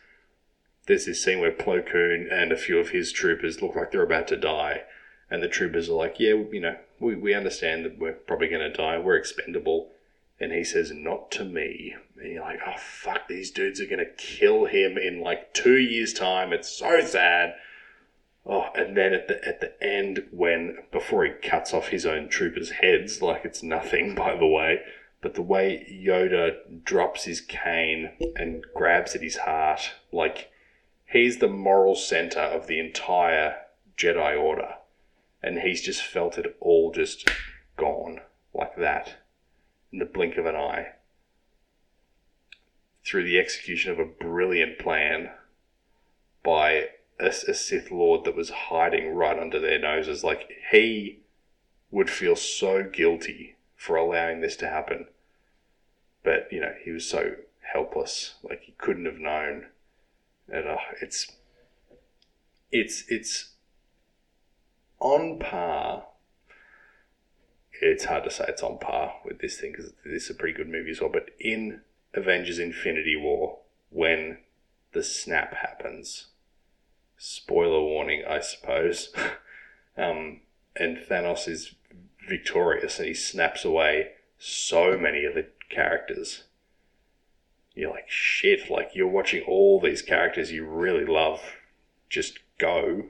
[0.87, 4.03] there's this scene where Plo Koon and a few of his troopers look like they're
[4.03, 4.83] about to die,
[5.29, 8.69] and the troopers are like, "Yeah, you know, we, we understand that we're probably going
[8.69, 8.97] to die.
[8.97, 9.91] We're expendable."
[10.39, 13.99] And he says, "Not to me." And you're like, "Oh fuck, these dudes are going
[13.99, 17.53] to kill him in like two years' time." It's so sad.
[18.45, 22.27] Oh, and then at the at the end, when before he cuts off his own
[22.27, 24.81] troopers' heads, like it's nothing, by the way,
[25.21, 30.51] but the way Yoda drops his cane and grabs at his heart, like
[31.05, 33.57] he's the moral center of the entire
[33.97, 34.75] Jedi Order,
[35.43, 37.29] and he's just felt it all just
[37.77, 38.21] gone
[38.53, 39.17] like that
[39.93, 40.93] in the blink of an eye
[43.05, 45.31] through the execution of a brilliant plan
[46.43, 46.87] by
[47.19, 50.23] a, a Sith Lord that was hiding right under their noses.
[50.23, 51.19] Like he
[51.89, 55.07] would feel so guilty for allowing this to happen,
[56.23, 57.31] but you know he was so
[57.73, 58.35] helpless.
[58.43, 59.69] Like he couldn't have known.
[60.47, 61.31] And uh, it's
[62.71, 63.53] it's it's
[64.99, 66.03] on par.
[67.81, 70.55] It's hard to say it's on par with this thing because this is a pretty
[70.55, 71.09] good movie as well.
[71.11, 71.81] But in
[72.13, 74.37] Avengers: Infinity War, when
[74.91, 76.27] the snap happens,
[77.17, 79.11] spoiler warning, I suppose.
[79.97, 80.41] um,
[80.75, 81.73] and Thanos is
[82.27, 86.43] victorious and he snaps away so many of the characters.
[87.73, 91.41] You're like, shit, like you're watching all these characters you really love
[92.09, 93.05] just go.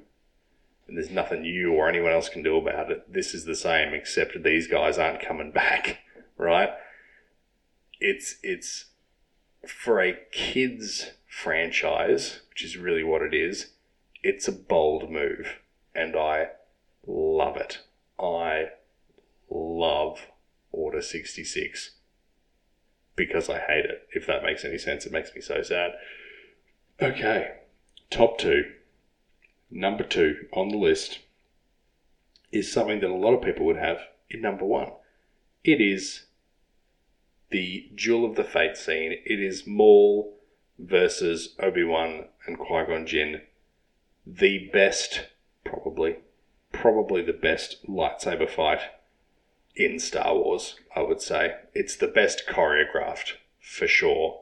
[0.87, 3.11] And there's nothing you or anyone else can do about it.
[3.11, 5.99] This is the same, except these guys aren't coming back,
[6.37, 6.69] right?
[7.99, 8.85] It's, it's,
[9.67, 13.71] for a kids franchise, which is really what it is,
[14.23, 15.59] it's a bold move,
[15.95, 16.49] and I
[17.05, 17.79] love it.
[18.19, 18.69] I
[19.51, 20.27] love
[20.71, 21.91] Order 66
[23.15, 24.07] because I hate it.
[24.13, 25.91] If that makes any sense, it makes me so sad.
[27.01, 27.57] Okay,
[28.09, 28.63] top two.
[29.69, 31.19] Number two on the list
[32.51, 33.99] is something that a lot of people would have
[34.29, 34.91] in number one.
[35.63, 36.25] It is
[37.49, 39.13] the Duel of the Fate scene.
[39.25, 40.37] It is Maul
[40.79, 43.41] versus Obi Wan and Qui Gon Jinn
[44.25, 45.27] the best,
[45.63, 46.17] probably,
[46.71, 48.81] probably the best lightsaber fight
[49.75, 51.55] in Star Wars, I would say.
[51.73, 54.41] It's the best choreographed, for sure.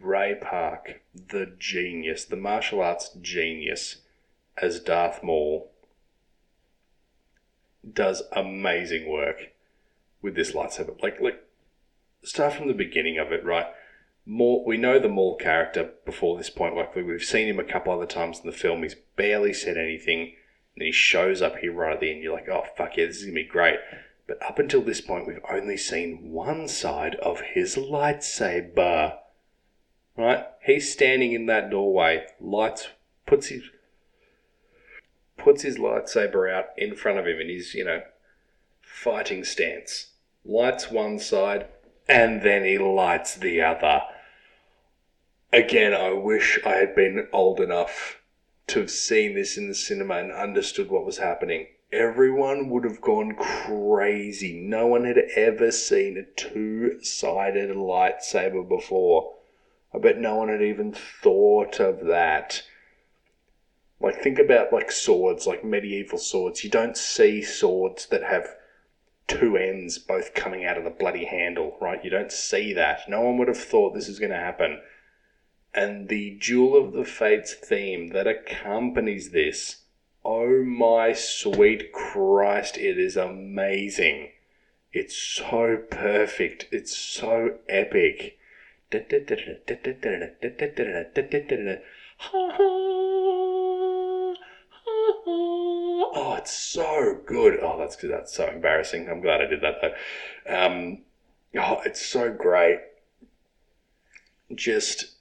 [0.00, 3.96] Ray Park, the genius, the martial arts genius,
[4.56, 5.70] as Darth Maul,
[7.90, 9.52] does amazing work
[10.22, 11.00] with this lightsaber.
[11.02, 11.42] Like, like,
[12.22, 13.66] start from the beginning of it, right?
[14.28, 16.76] Maul, we know the Maul character before this point.
[16.76, 18.82] Like we've seen him a couple other times in the film.
[18.82, 20.34] He's barely said anything,
[20.78, 22.22] and he shows up here right at the end.
[22.22, 23.80] You're like, oh fuck yeah, this is gonna be great.
[24.28, 29.18] But up until this point, we've only seen one side of his lightsaber.
[30.16, 30.46] Right?
[30.62, 32.26] He's standing in that doorway.
[32.40, 32.88] Lights
[33.26, 33.64] puts his
[35.36, 38.02] puts his lightsaber out in front of him in his you know
[38.80, 40.12] fighting stance.
[40.44, 41.66] Lights one side,
[42.08, 44.02] and then he lights the other
[45.52, 48.17] again, I wish I had been old enough
[48.68, 51.66] to have seen this in the cinema and understood what was happening.
[51.90, 54.60] Everyone would have gone crazy.
[54.60, 59.34] No one had ever seen a two sided lightsaber before.
[59.94, 62.62] I bet no one had even thought of that.
[64.00, 66.62] Like, think about like swords, like medieval swords.
[66.62, 68.54] You don't see swords that have
[69.26, 72.04] two ends both coming out of the bloody handle, right?
[72.04, 73.08] You don't see that.
[73.08, 74.80] No one would have thought this is going to happen
[75.78, 79.82] and the Duel of the Fates theme that accompanies this.
[80.24, 84.32] Oh my sweet Christ, it is amazing.
[84.92, 86.66] It's so perfect.
[86.72, 88.38] It's so epic.
[96.10, 97.60] Oh, it's so good.
[97.62, 99.08] Oh, that's that's so embarrassing.
[99.08, 99.94] I'm glad I did that though.
[100.52, 101.02] Um,
[101.56, 102.80] oh, it's so great.
[104.52, 105.17] Just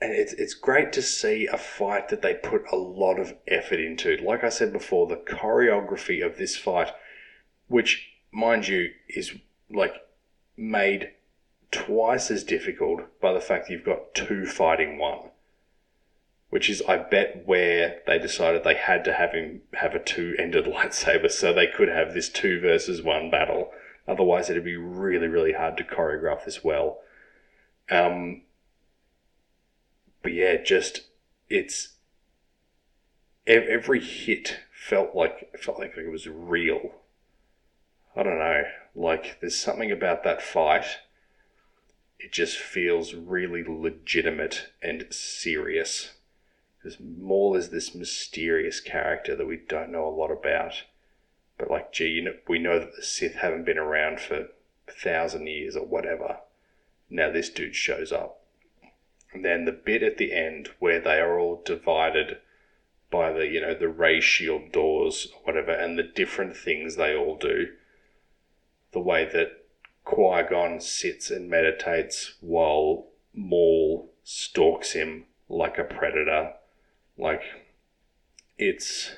[0.00, 3.80] and it's it's great to see a fight that they put a lot of effort
[3.80, 4.16] into.
[4.16, 6.90] Like I said before, the choreography of this fight,
[7.68, 9.34] which mind you is
[9.70, 9.94] like
[10.56, 11.10] made
[11.70, 15.30] twice as difficult by the fact that you've got two fighting one.
[16.48, 20.64] Which is, I bet, where they decided they had to have him have a two-ended
[20.66, 23.70] lightsaber, so they could have this two versus one battle.
[24.08, 27.02] Otherwise, it'd be really, really hard to choreograph this well.
[27.88, 28.42] Um,
[30.22, 31.02] but yeah, just
[31.48, 31.94] it's
[33.46, 36.92] every hit felt like felt like it was real.
[38.16, 38.64] I don't know,
[38.94, 40.84] like there's something about that fight.
[42.18, 46.12] It just feels really legitimate and serious.
[46.82, 50.84] Because Maul is this mysterious character that we don't know a lot about.
[51.58, 54.48] But like, gee, you know, we know that the Sith haven't been around for
[54.88, 56.38] a thousand years or whatever.
[57.10, 58.39] Now this dude shows up.
[59.32, 62.38] And then the bit at the end where they are all divided
[63.10, 67.14] by the, you know, the ray shield doors or whatever, and the different things they
[67.14, 67.68] all do.
[68.92, 69.64] The way that
[70.04, 76.54] Qui Gon sits and meditates while Maul stalks him like a predator.
[77.16, 77.42] Like,
[78.58, 79.12] it's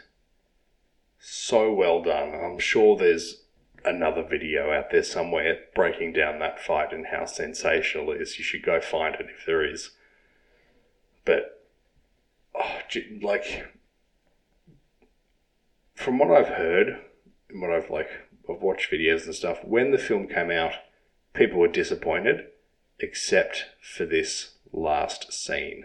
[1.18, 2.34] so well done.
[2.34, 3.42] I'm sure there's
[3.84, 8.38] another video out there somewhere breaking down that fight and how sensational it is.
[8.38, 9.90] You should go find it if there is.
[11.24, 11.64] But,
[12.54, 12.80] oh,
[13.22, 13.66] like,
[15.94, 16.98] from what I've heard
[17.48, 18.08] and what I've like,
[18.48, 19.58] I've watched videos and stuff.
[19.64, 20.72] When the film came out,
[21.32, 22.46] people were disappointed,
[22.98, 25.84] except for this last scene.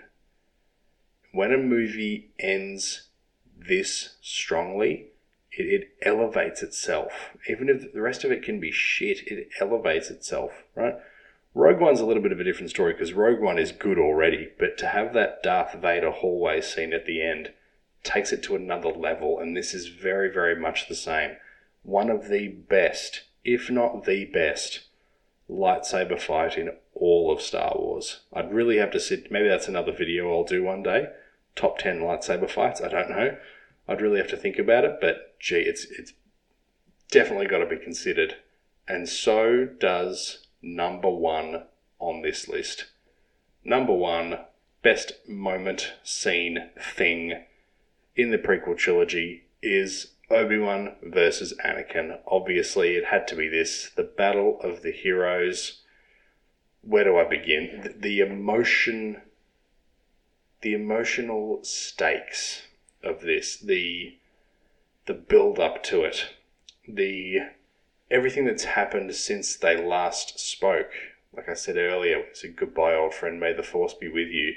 [1.31, 3.09] When a movie ends
[3.57, 5.07] this strongly,
[5.51, 7.11] it, it elevates itself.
[7.47, 10.95] Even if the rest of it can be shit, it elevates itself, right?
[11.53, 14.49] Rogue One's a little bit of a different story because Rogue One is good already,
[14.59, 17.53] but to have that Darth Vader hallway scene at the end
[18.03, 21.37] takes it to another level, and this is very, very much the same.
[21.83, 24.87] One of the best, if not the best,
[25.49, 28.21] lightsaber fight in all of Star Wars.
[28.33, 31.07] I'd really have to sit, maybe that's another video I'll do one day.
[31.55, 33.37] Top 10 lightsaber fights, I don't know.
[33.87, 36.13] I'd really have to think about it, but gee, it's, it's
[37.09, 38.35] definitely got to be considered.
[38.87, 41.64] And so does number one
[41.99, 42.86] on this list.
[43.64, 44.39] Number one,
[44.82, 47.43] best moment, scene, thing
[48.16, 52.20] in the prequel trilogy is Obi Wan versus Anakin.
[52.28, 55.82] Obviously, it had to be this the battle of the heroes.
[56.82, 57.95] Where do I begin?
[57.99, 59.22] The, emotion,
[60.62, 62.64] the emotional stakes
[63.03, 64.18] of this, the
[65.05, 66.36] the build up to it,
[66.88, 67.39] the
[68.10, 70.91] everything that's happened since they last spoke.
[71.36, 73.39] Like I said earlier, it's a goodbye, old friend.
[73.39, 74.53] May the force be with you.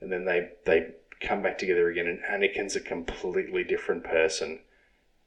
[0.00, 4.60] And then they they come back together again, and Anakin's a completely different person.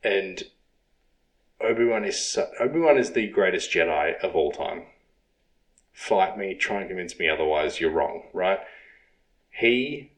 [0.04, 0.44] And
[1.60, 4.84] Obi Wan is Obi Wan is the greatest Jedi of all time.
[5.94, 7.80] Fight me, try and convince me otherwise.
[7.80, 8.60] You're wrong, right?
[9.50, 10.12] He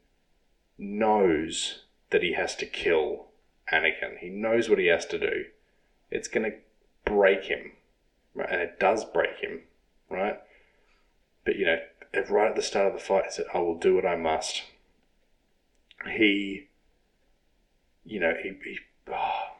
[0.78, 3.28] knows that he has to kill
[3.72, 4.18] Anakin.
[4.20, 5.46] He knows what he has to do.
[6.12, 6.52] It's to
[7.10, 7.74] break him,
[8.34, 8.49] right?
[8.49, 9.62] and it does break him,
[10.10, 10.39] right?
[11.45, 11.80] But you know,
[12.30, 14.64] right at the start of the fight, he said, "I will do what I must."
[16.10, 16.68] He,
[18.05, 18.80] you know, he he,
[19.12, 19.55] oh,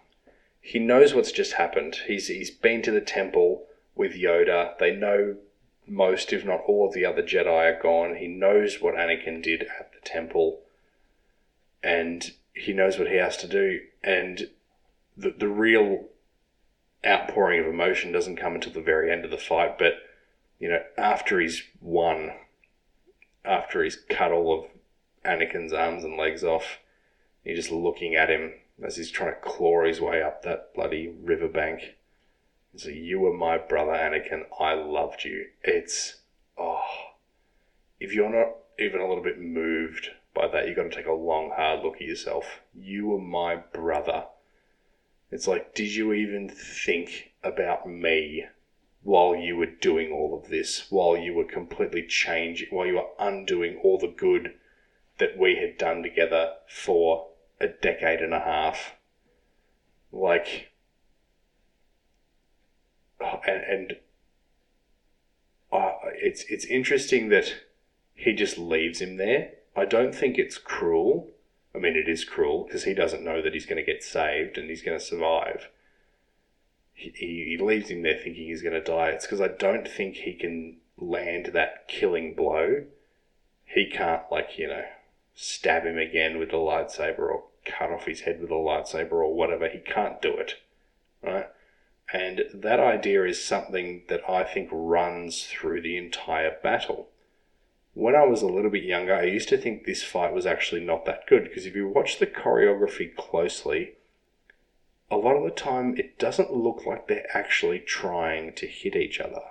[0.62, 2.02] he knows what's just happened.
[2.08, 4.78] He's he's been to the temple with Yoda.
[4.78, 5.38] They know
[5.88, 8.16] most, if not all, of the other Jedi are gone.
[8.16, 10.62] He knows what Anakin did at the temple,
[11.82, 13.82] and he knows what he has to do.
[14.04, 14.50] And
[15.18, 16.06] the the real
[17.06, 19.78] outpouring of emotion doesn't come until the very end of the fight.
[19.78, 19.94] But
[20.60, 22.32] you know, after he's won,
[23.46, 24.66] after he's cut all of
[25.26, 26.80] Anakin's arms and legs off,
[27.44, 31.14] you're just looking at him as he's trying to claw his way up that bloody
[31.22, 31.96] riverbank.
[32.76, 34.44] So you were my brother, Anakin.
[34.60, 35.48] I loved you.
[35.64, 36.18] It's
[36.58, 36.84] oh,
[38.00, 41.12] if you're not even a little bit moved by that, you've got to take a
[41.12, 42.62] long, hard look at yourself.
[42.74, 44.26] You were my brother.
[45.32, 48.46] It's like, did you even think about me
[49.04, 50.88] while you were doing all of this?
[50.90, 54.56] While you were completely changing, while you were undoing all the good
[55.20, 57.28] that we had done together for
[57.60, 58.94] a decade and a half?
[60.12, 60.72] Like,
[63.22, 63.98] oh, and, and
[65.72, 67.54] uh, it's it's interesting that
[68.16, 69.52] he just leaves him there.
[69.76, 71.30] I don't think it's cruel.
[71.74, 74.58] I mean, it is cruel because he doesn't know that he's going to get saved
[74.58, 75.70] and he's going to survive.
[76.94, 79.10] He, he leaves him there thinking he's going to die.
[79.10, 82.86] It's because I don't think he can land that killing blow.
[83.66, 84.84] He can't, like, you know,
[85.36, 89.34] stab him again with a lightsaber or cut off his head with a lightsaber or
[89.34, 89.70] whatever.
[89.70, 90.56] He can't do it.
[91.24, 91.48] Right?
[92.12, 97.10] And that idea is something that I think runs through the entire battle
[98.00, 100.80] when I was a little bit younger, I used to think this fight was actually
[100.80, 103.96] not that good because if you watch the choreography closely,
[105.12, 109.20] a lot of the time it doesn't look like they're actually trying to hit each
[109.20, 109.42] other.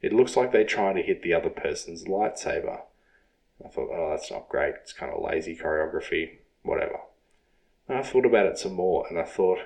[0.00, 2.80] It looks like they're trying to hit the other person's lightsaber.
[3.64, 4.74] I thought, oh, that's not great.
[4.82, 6.98] It's kind of lazy choreography, whatever.
[7.88, 9.60] And I thought about it some more and I thought,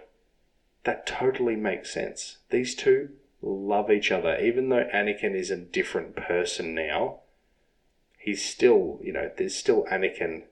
[0.84, 2.38] that totally makes sense.
[2.50, 4.38] These two love each other.
[4.38, 7.20] Even though Anakin is a different person now,
[8.26, 10.42] he's still, you know, there's still Anakin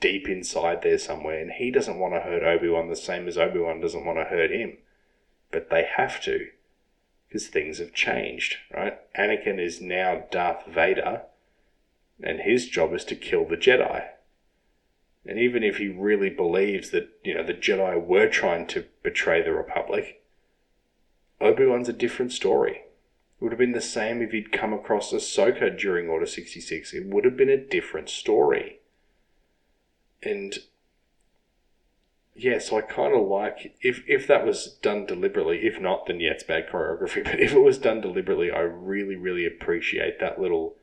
[0.00, 3.38] deep inside there somewhere, and he doesn't want to hurt Obi Wan the same as
[3.38, 4.76] Obi Wan doesn't want to hurt him.
[5.50, 6.48] But they have to,
[7.26, 8.98] because things have changed, right?
[9.18, 11.22] Anakin is now Darth Vader,
[12.22, 14.04] and his job is to kill the Jedi.
[15.24, 19.42] And even if he really believes that, you know, the Jedi were trying to betray
[19.42, 20.22] the Republic,
[21.40, 22.82] Obi Wan's a different story.
[23.40, 26.92] It would have been the same if he'd come across Ahsoka during Order 66.
[26.92, 28.80] It would have been a different story.
[30.22, 30.58] And
[32.36, 35.66] yeah, so I kind of like if if that was done deliberately.
[35.66, 37.24] If not, then yeah, it's bad choreography.
[37.24, 40.76] But if it was done deliberately, I really really appreciate that little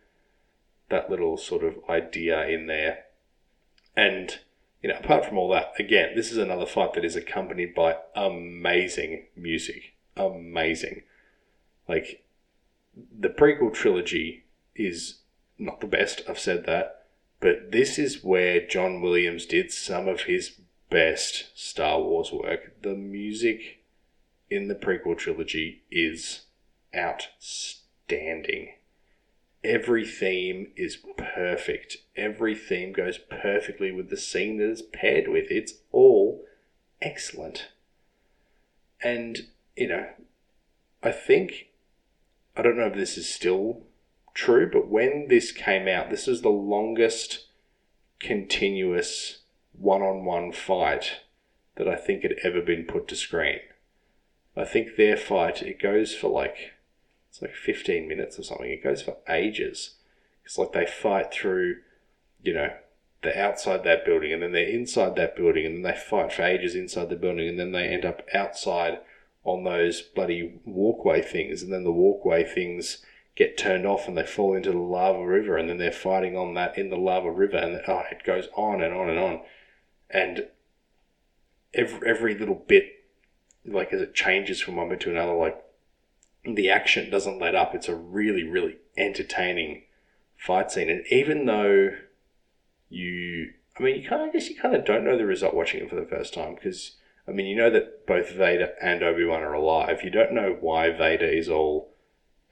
[0.90, 3.06] that little sort of idea in there.
[3.96, 4.40] And
[4.82, 7.98] you know, apart from all that, again, this is another fight that is accompanied by
[8.16, 9.94] amazing music.
[10.16, 11.04] Amazing.
[11.88, 12.24] Like
[13.20, 14.46] the prequel trilogy
[14.76, 15.20] is
[15.58, 16.22] not the best.
[16.28, 17.06] I've said that.
[17.40, 22.82] But this is where John Williams did some of his best Star Wars work.
[22.82, 23.84] The music
[24.50, 26.46] in the prequel trilogy is
[26.96, 28.74] outstanding.
[29.64, 31.98] Every theme is perfect.
[32.16, 35.52] Every theme goes perfectly with the scene that is paired with.
[35.52, 36.46] It's all
[37.02, 37.70] excellent.
[39.04, 40.08] And, you know,
[41.04, 41.67] I think,
[42.58, 43.84] I don't know if this is still
[44.34, 47.46] true, but when this came out, this was the longest
[48.20, 49.40] continuous
[49.74, 51.22] one on one fight
[51.76, 53.60] that I think had ever been put to screen.
[54.56, 56.74] I think their fight, it goes for like,
[57.30, 58.72] it's like 15 minutes or something.
[58.72, 59.96] It goes for ages.
[60.44, 61.78] It's like they fight through,
[62.42, 62.72] you know,
[63.22, 66.42] the outside that building and then they're inside that building and then they fight for
[66.42, 69.00] ages inside the building and then they end up outside
[69.48, 72.98] on those bloody walkway things and then the walkway things
[73.38, 76.54] get turned off and they fall into the lava river and then they're fighting on
[76.54, 79.42] that in the lava river and oh, it goes on and on and on.
[80.10, 80.48] And
[81.74, 83.06] every, every little bit
[83.66, 85.64] like as it changes from one bit to another like
[86.44, 87.74] the action doesn't let up.
[87.74, 89.84] It's a really really entertaining
[90.36, 90.90] fight scene.
[90.90, 91.92] And even though
[92.90, 95.54] you i mean you kind of, i guess you kind of don't know the result
[95.54, 96.97] watching it for the first time because
[97.28, 100.90] i mean you know that both vader and obi-wan are alive you don't know why
[100.90, 101.94] vader is all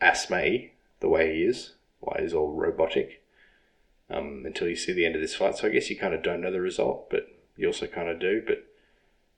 [0.01, 0.69] asthma
[0.99, 3.23] the way he is, why he's all robotic,
[4.09, 5.57] um, until you see the end of this fight.
[5.57, 8.19] So I guess you kind of don't know the result, but you also kind of
[8.19, 8.41] do.
[8.45, 8.65] But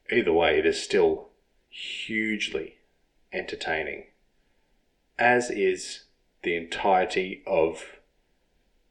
[0.10, 1.30] either way, it is still
[1.70, 2.76] hugely
[3.34, 4.06] entertaining,
[5.18, 6.06] as is
[6.44, 8.00] the entirety of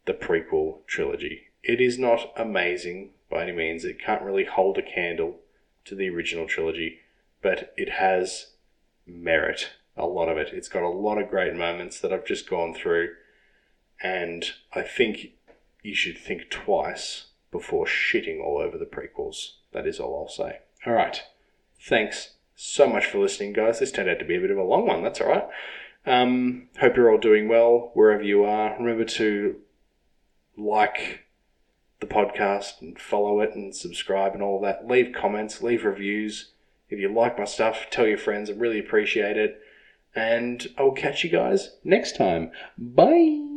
[0.04, 1.44] the prequel trilogy.
[1.62, 3.84] It is not amazing by any means.
[3.84, 5.36] It can't really hold a candle
[5.86, 6.98] to the original trilogy,
[7.42, 8.52] but it has
[9.06, 10.50] merit a lot of it.
[10.52, 13.14] It's got a lot of great moments that I've just gone through,
[14.02, 15.32] and I think
[15.82, 19.52] you should think twice before shitting all over the prequels.
[19.72, 20.60] That is all I'll say.
[20.84, 21.22] All right.
[21.80, 23.78] Thanks so much for listening, guys.
[23.78, 25.02] This turned out to be a bit of a long one.
[25.02, 25.48] That's all right.
[26.04, 28.76] Um, hope you're all doing well wherever you are.
[28.78, 29.56] Remember to
[30.56, 31.25] like
[32.00, 34.86] the podcast and follow it and subscribe and all that.
[34.86, 36.52] Leave comments, leave reviews.
[36.88, 38.50] If you like my stuff, tell your friends.
[38.50, 39.60] I really appreciate it.
[40.14, 42.50] And I'll catch you guys next time.
[42.78, 43.55] Bye.